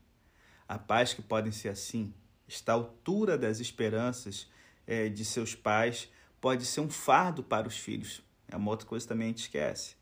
A 0.70 0.80
paz 0.80 1.14
que 1.14 1.22
podem 1.22 1.52
ser 1.52 1.68
assim, 1.68 2.14
está 2.48 2.72
à 2.72 2.76
altura 2.76 3.38
das 3.38 3.60
esperanças 3.60 4.50
é, 4.88 5.10
de 5.10 5.26
seus 5.26 5.54
pais, 5.54 6.10
pode 6.40 6.66
ser 6.66 6.80
um 6.80 6.90
fardo 6.90 7.44
para 7.44 7.68
os 7.68 7.76
filhos. 7.76 8.22
É 8.48 8.56
uma 8.56 8.72
outra 8.72 8.88
coisa 8.88 9.04
que 9.04 9.10
também 9.10 9.26
a 9.26 9.30
gente 9.32 9.42
esquece. 9.42 9.98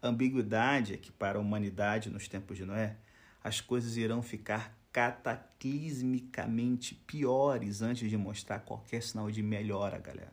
A 0.00 0.08
ambiguidade 0.08 0.94
é 0.94 0.96
que 0.96 1.12
para 1.12 1.38
a 1.38 1.42
humanidade 1.42 2.08
nos 2.08 2.26
tempos 2.26 2.56
de 2.56 2.64
Noé, 2.64 2.96
as 3.44 3.60
coisas 3.60 3.98
irão 3.98 4.22
ficar 4.22 4.80
cataclismicamente 4.92 6.94
piores 6.94 7.80
antes 7.80 8.10
de 8.10 8.16
mostrar 8.16 8.58
qualquer 8.60 9.02
sinal 9.02 9.30
de 9.30 9.42
melhora, 9.42 9.98
galera. 9.98 10.32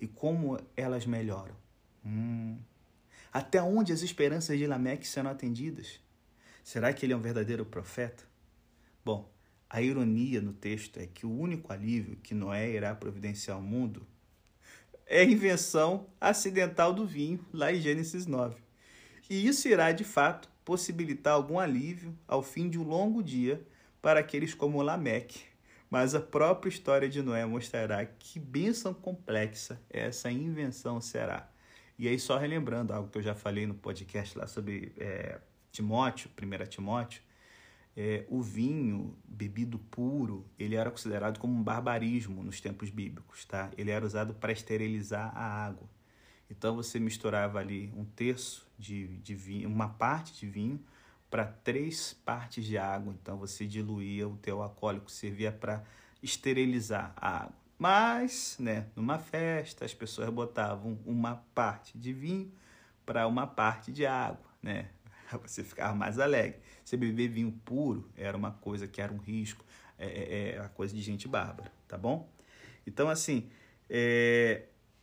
E 0.00 0.06
como 0.06 0.58
elas 0.76 1.06
melhoram? 1.06 1.56
Hum. 2.04 2.58
Até 3.32 3.62
onde 3.62 3.92
as 3.92 4.02
esperanças 4.02 4.58
de 4.58 4.66
Lameque 4.66 5.08
serão 5.08 5.30
atendidas? 5.30 5.98
Será 6.62 6.92
que 6.92 7.06
ele 7.06 7.14
é 7.14 7.16
um 7.16 7.20
verdadeiro 7.20 7.64
profeta? 7.64 8.24
Bom, 9.04 9.30
a 9.70 9.80
ironia 9.80 10.40
no 10.40 10.52
texto 10.52 10.98
é 10.98 11.06
que 11.06 11.24
o 11.24 11.30
único 11.30 11.72
alívio 11.72 12.16
que 12.16 12.34
Noé 12.34 12.70
irá 12.70 12.94
providenciar 12.94 13.56
ao 13.56 13.62
mundo 13.62 14.06
é 15.06 15.20
a 15.20 15.24
invenção 15.24 16.06
acidental 16.20 16.92
do 16.92 17.06
vinho, 17.06 17.44
lá 17.52 17.72
em 17.72 17.80
Gênesis 17.80 18.26
9. 18.26 18.56
E 19.30 19.46
isso 19.46 19.68
irá, 19.68 19.92
de 19.92 20.04
fato, 20.04 20.50
possibilitar 20.64 21.34
algum 21.34 21.58
alívio 21.58 22.16
ao 22.26 22.42
fim 22.42 22.68
de 22.68 22.78
um 22.78 22.82
longo 22.82 23.22
dia 23.22 23.64
para 24.06 24.20
aqueles 24.20 24.54
como 24.54 24.80
Lameque, 24.82 25.40
mas 25.90 26.14
a 26.14 26.20
própria 26.20 26.68
história 26.68 27.08
de 27.08 27.20
Noé 27.20 27.44
mostrará 27.44 28.06
que 28.06 28.38
bênção 28.38 28.94
complexa 28.94 29.82
essa 29.90 30.30
invenção 30.30 31.00
será. 31.00 31.50
E 31.98 32.06
aí, 32.06 32.16
só 32.16 32.38
relembrando 32.38 32.92
algo 32.92 33.10
que 33.10 33.18
eu 33.18 33.22
já 33.22 33.34
falei 33.34 33.66
no 33.66 33.74
podcast 33.74 34.38
lá 34.38 34.46
sobre 34.46 34.92
é, 34.96 35.40
Timóteo, 35.72 36.30
1 36.40 36.66
Timóteo, 36.66 37.20
é, 37.96 38.24
o 38.28 38.40
vinho 38.40 39.18
bebido 39.24 39.76
puro, 39.76 40.46
ele 40.56 40.76
era 40.76 40.88
considerado 40.88 41.40
como 41.40 41.52
um 41.58 41.62
barbarismo 41.64 42.44
nos 42.44 42.60
tempos 42.60 42.90
bíblicos, 42.90 43.44
tá? 43.44 43.72
Ele 43.76 43.90
era 43.90 44.06
usado 44.06 44.34
para 44.34 44.52
esterilizar 44.52 45.36
a 45.36 45.66
água. 45.66 45.90
Então 46.48 46.76
você 46.76 47.00
misturava 47.00 47.58
ali 47.58 47.92
um 47.96 48.04
terço 48.04 48.68
de, 48.78 49.08
de 49.18 49.34
vinho, 49.34 49.68
uma 49.68 49.88
parte 49.88 50.32
de 50.32 50.46
vinho 50.46 50.80
para 51.36 51.44
três 51.44 52.14
partes 52.24 52.64
de 52.64 52.78
água. 52.78 53.14
Então 53.20 53.36
você 53.36 53.66
diluía 53.66 54.26
o 54.26 54.38
teu 54.38 54.62
alcoólico, 54.62 55.10
servia 55.10 55.52
para 55.52 55.84
esterilizar 56.22 57.12
a 57.14 57.42
água. 57.42 57.54
Mas, 57.78 58.56
né, 58.58 58.86
numa 58.96 59.18
festa, 59.18 59.84
as 59.84 59.92
pessoas 59.92 60.30
botavam 60.30 60.98
uma 61.04 61.44
parte 61.54 61.98
de 61.98 62.10
vinho 62.10 62.50
para 63.04 63.26
uma 63.26 63.46
parte 63.46 63.92
de 63.92 64.06
água, 64.06 64.46
né? 64.62 64.88
Você 65.42 65.62
ficava 65.62 65.94
mais 65.94 66.18
alegre. 66.18 66.58
Você 66.82 66.96
beber 66.96 67.28
vinho 67.28 67.52
puro 67.66 68.10
era 68.16 68.34
uma 68.34 68.52
coisa 68.52 68.88
que 68.88 69.02
era 69.02 69.12
um 69.12 69.18
risco, 69.18 69.62
é, 69.98 70.06
é, 70.06 70.54
é 70.54 70.58
a 70.58 70.70
coisa 70.70 70.94
de 70.94 71.02
gente 71.02 71.28
bárbara, 71.28 71.70
tá 71.86 71.98
bom? 71.98 72.32
Então, 72.86 73.10
assim, 73.10 73.50
é... 73.90 74.62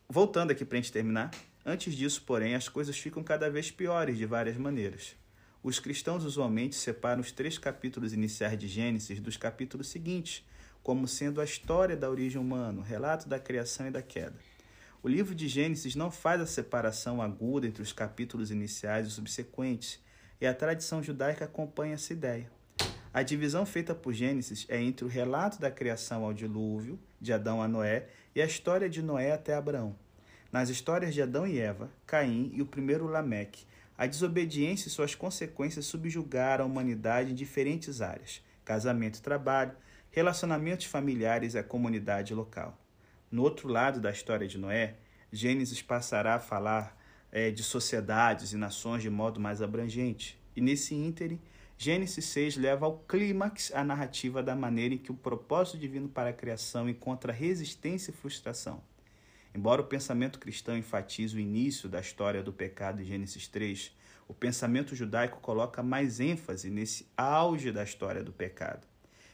voltando 0.10 0.50
aqui 0.50 0.66
para 0.66 0.80
a 0.80 0.82
gente 0.82 0.92
terminar, 0.92 1.30
antes 1.64 1.94
disso, 1.94 2.24
porém, 2.26 2.56
as 2.56 2.68
coisas 2.68 2.98
ficam 2.98 3.24
cada 3.24 3.52
vez 3.52 3.70
piores 3.70 4.18
de 4.18 4.26
várias 4.26 4.58
maneiras. 4.58 5.16
Os 5.64 5.80
cristãos 5.80 6.26
usualmente 6.26 6.76
separam 6.76 7.22
os 7.22 7.32
três 7.32 7.58
capítulos 7.58 8.12
iniciais 8.12 8.60
de 8.60 8.68
Gênesis 8.68 9.22
dos 9.22 9.38
capítulos 9.38 9.88
seguintes, 9.88 10.46
como 10.84 11.08
sendo 11.08 11.40
a 11.40 11.46
história 11.46 11.96
da 11.96 12.10
origem 12.10 12.40
humana, 12.40 12.82
o 12.82 12.84
relato 12.84 13.30
da 13.30 13.40
criação 13.40 13.88
e 13.88 13.92
da 13.92 14.02
queda. 14.02 14.36
O 15.02 15.08
livro 15.08 15.34
de 15.34 15.48
Gênesis 15.48 15.96
não 15.96 16.12
faz 16.12 16.42
a 16.42 16.46
separação 16.46 17.22
aguda 17.22 17.66
entre 17.66 17.82
os 17.82 17.94
capítulos 17.94 18.52
iniciais 18.52 19.08
e 19.08 19.12
subsequentes, 19.12 20.02
e 20.42 20.46
a 20.46 20.54
tradição 20.54 21.02
judaica 21.02 21.46
acompanha 21.46 21.94
essa 21.94 22.12
ideia. 22.12 22.52
A 23.14 23.24
divisão 23.24 23.66
feita 23.66 23.96
por 23.96 24.14
Gênesis 24.14 24.66
é 24.68 24.82
entre 24.82 25.06
o 25.06 25.08
relato 25.08 25.62
da 25.62 25.72
criação 25.72 26.26
ao 26.26 26.34
dilúvio, 26.34 27.00
de 27.22 27.32
Adão 27.32 27.62
a 27.62 27.70
Noé, 27.70 28.10
e 28.36 28.42
a 28.42 28.46
história 28.46 28.90
de 28.90 29.02
Noé 29.02 29.32
até 29.32 29.54
Abraão. 29.54 29.96
Nas 30.54 30.70
histórias 30.70 31.16
de 31.16 31.22
Adão 31.24 31.48
e 31.48 31.58
Eva, 31.58 31.90
Caim 32.06 32.52
e 32.54 32.62
o 32.62 32.66
primeiro 32.68 33.08
Lameque, 33.08 33.66
a 33.98 34.06
desobediência 34.06 34.88
e 34.88 34.92
suas 34.92 35.16
consequências 35.16 35.88
subjugaram 35.88 36.64
a 36.64 36.68
humanidade 36.68 37.32
em 37.32 37.34
diferentes 37.34 38.02
áreas: 38.02 38.40
casamento 38.64 39.20
trabalho, 39.20 39.72
relacionamentos 40.12 40.86
familiares 40.86 41.56
e 41.56 41.58
a 41.58 41.64
comunidade 41.64 42.36
local. 42.36 42.78
No 43.32 43.42
outro 43.42 43.68
lado 43.68 44.00
da 44.00 44.12
história 44.12 44.48
de 44.48 44.60
Noé, 44.60 44.94
Gênesis 45.32 45.82
passará 45.82 46.36
a 46.36 46.40
falar 46.40 46.96
é, 47.32 47.50
de 47.50 47.64
sociedades 47.64 48.54
e 48.54 48.56
nações 48.56 49.02
de 49.02 49.10
modo 49.10 49.40
mais 49.40 49.60
abrangente. 49.60 50.40
E 50.56 50.62
nesse 50.62 50.94
ínterim, 50.94 51.42
Gênesis 51.80 52.26
6 52.26 52.58
leva 52.58 52.86
ao 52.86 53.00
clímax 53.00 53.72
a 53.74 53.84
narrativa 53.84 54.44
da 54.44 54.56
maneira 54.56 54.94
em 54.94 55.00
que 55.00 55.12
o 55.12 55.16
propósito 55.16 55.80
divino 55.80 56.08
para 56.08 56.30
a 56.30 56.34
criação 56.34 56.88
encontra 56.88 57.34
resistência 57.34 58.12
e 58.12 58.14
frustração. 58.14 58.84
Embora 59.56 59.82
o 59.82 59.86
pensamento 59.86 60.40
cristão 60.40 60.76
enfatize 60.76 61.36
o 61.36 61.40
início 61.40 61.88
da 61.88 62.00
história 62.00 62.42
do 62.42 62.52
pecado 62.52 63.02
em 63.02 63.06
Gênesis 63.06 63.48
3, 63.48 63.96
o 64.28 64.34
pensamento 64.34 64.96
judaico 64.96 65.40
coloca 65.42 65.84
mais 65.84 66.20
ênfase 66.20 66.70
nesse 66.70 67.08
auge 67.16 67.72
da 67.72 67.84
história 67.84 68.24
do 68.24 68.32
pecado. 68.32 68.88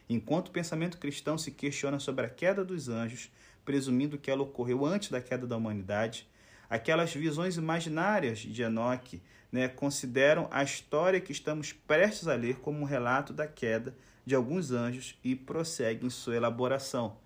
Enquanto 0.09 0.49
o 0.49 0.51
pensamento 0.51 0.97
cristão 0.97 1.37
se 1.37 1.51
questiona 1.51 1.99
sobre 1.99 2.25
a 2.25 2.29
queda 2.29 2.65
dos 2.65 2.89
anjos, 2.89 3.31
presumindo 3.63 4.17
que 4.17 4.29
ela 4.29 4.41
ocorreu 4.41 4.85
antes 4.85 5.09
da 5.09 5.21
queda 5.21 5.47
da 5.47 5.55
humanidade, 5.55 6.27
aquelas 6.69 7.13
visões 7.13 7.55
imaginárias 7.55 8.39
de 8.39 8.61
Enoque 8.61 9.21
né, 9.51 9.67
consideram 9.67 10.47
a 10.51 10.63
história 10.63 11.21
que 11.21 11.31
estamos 11.31 11.71
prestes 11.71 12.27
a 12.27 12.35
ler 12.35 12.55
como 12.57 12.81
um 12.81 12.85
relato 12.85 13.31
da 13.31 13.47
queda 13.47 13.95
de 14.25 14.35
alguns 14.35 14.71
anjos 14.71 15.17
e 15.23 15.35
prosseguem 15.35 16.09
sua 16.09 16.35
elaboração, 16.35 17.17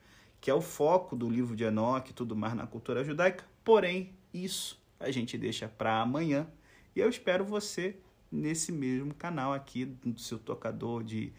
que 0.43 0.51
é 0.51 0.53
o 0.53 0.59
foco 0.59 1.15
do 1.15 1.29
livro 1.29 1.55
de 1.55 1.63
Enoque 1.63 2.11
e 2.11 2.13
tudo 2.13 2.35
mais 2.35 2.53
na 2.53 2.67
cultura 2.67 3.01
judaica. 3.01 3.45
Porém, 3.63 4.11
isso 4.33 4.77
a 4.99 5.09
gente 5.09 5.37
deixa 5.37 5.69
para 5.69 6.01
amanhã 6.01 6.45
e 6.93 6.99
eu 6.99 7.07
espero 7.07 7.45
você 7.45 7.95
nesse 8.29 8.69
mesmo 8.69 9.13
canal 9.13 9.53
aqui 9.53 9.85
do 9.85 10.19
seu 10.19 10.37
tocador 10.37 11.01
de 11.01 11.31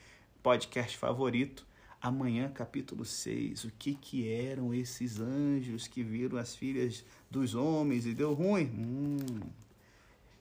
podcast 0.42 0.96
favorito. 0.96 1.66
Amanhã, 2.00 2.48
capítulo 2.48 3.04
6. 3.04 3.64
O 3.64 3.72
que, 3.78 3.94
que 3.94 4.26
eram 4.26 4.72
esses 4.72 5.20
anjos 5.20 5.86
que 5.86 6.02
viram 6.02 6.38
as 6.38 6.56
filhas 6.56 7.04
dos 7.30 7.54
homens 7.54 8.06
e 8.06 8.14
deu 8.14 8.32
ruim? 8.32 8.70
Hum, 8.74 9.40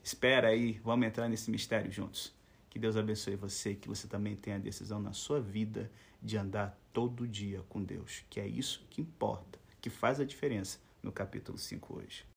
Espera 0.02 0.48
aí, 0.48 0.80
vamos 0.86 1.06
entrar 1.06 1.28
nesse 1.28 1.52
mistério 1.52 1.92
juntos. 1.92 2.34
Que 2.70 2.80
Deus 2.80 2.96
abençoe 2.96 3.36
você, 3.36 3.76
que 3.76 3.90
você 3.90 4.08
também 4.08 4.38
tenha 4.38 4.56
a 4.56 4.60
decisão 4.60 5.02
na 5.02 5.12
sua 5.12 5.42
vida 5.42 5.92
de 6.24 6.38
andar 6.38 6.80
todo 6.94 7.28
dia 7.28 7.62
com 7.68 7.84
Deus, 7.84 8.24
que 8.30 8.40
é 8.40 8.48
isso 8.48 8.86
que 8.90 9.02
importa, 9.02 9.60
que 9.82 9.90
faz 9.90 10.20
a 10.20 10.26
diferença 10.26 10.80
no 11.02 11.12
capítulo 11.12 11.58
5 11.58 11.98
hoje. 11.98 12.33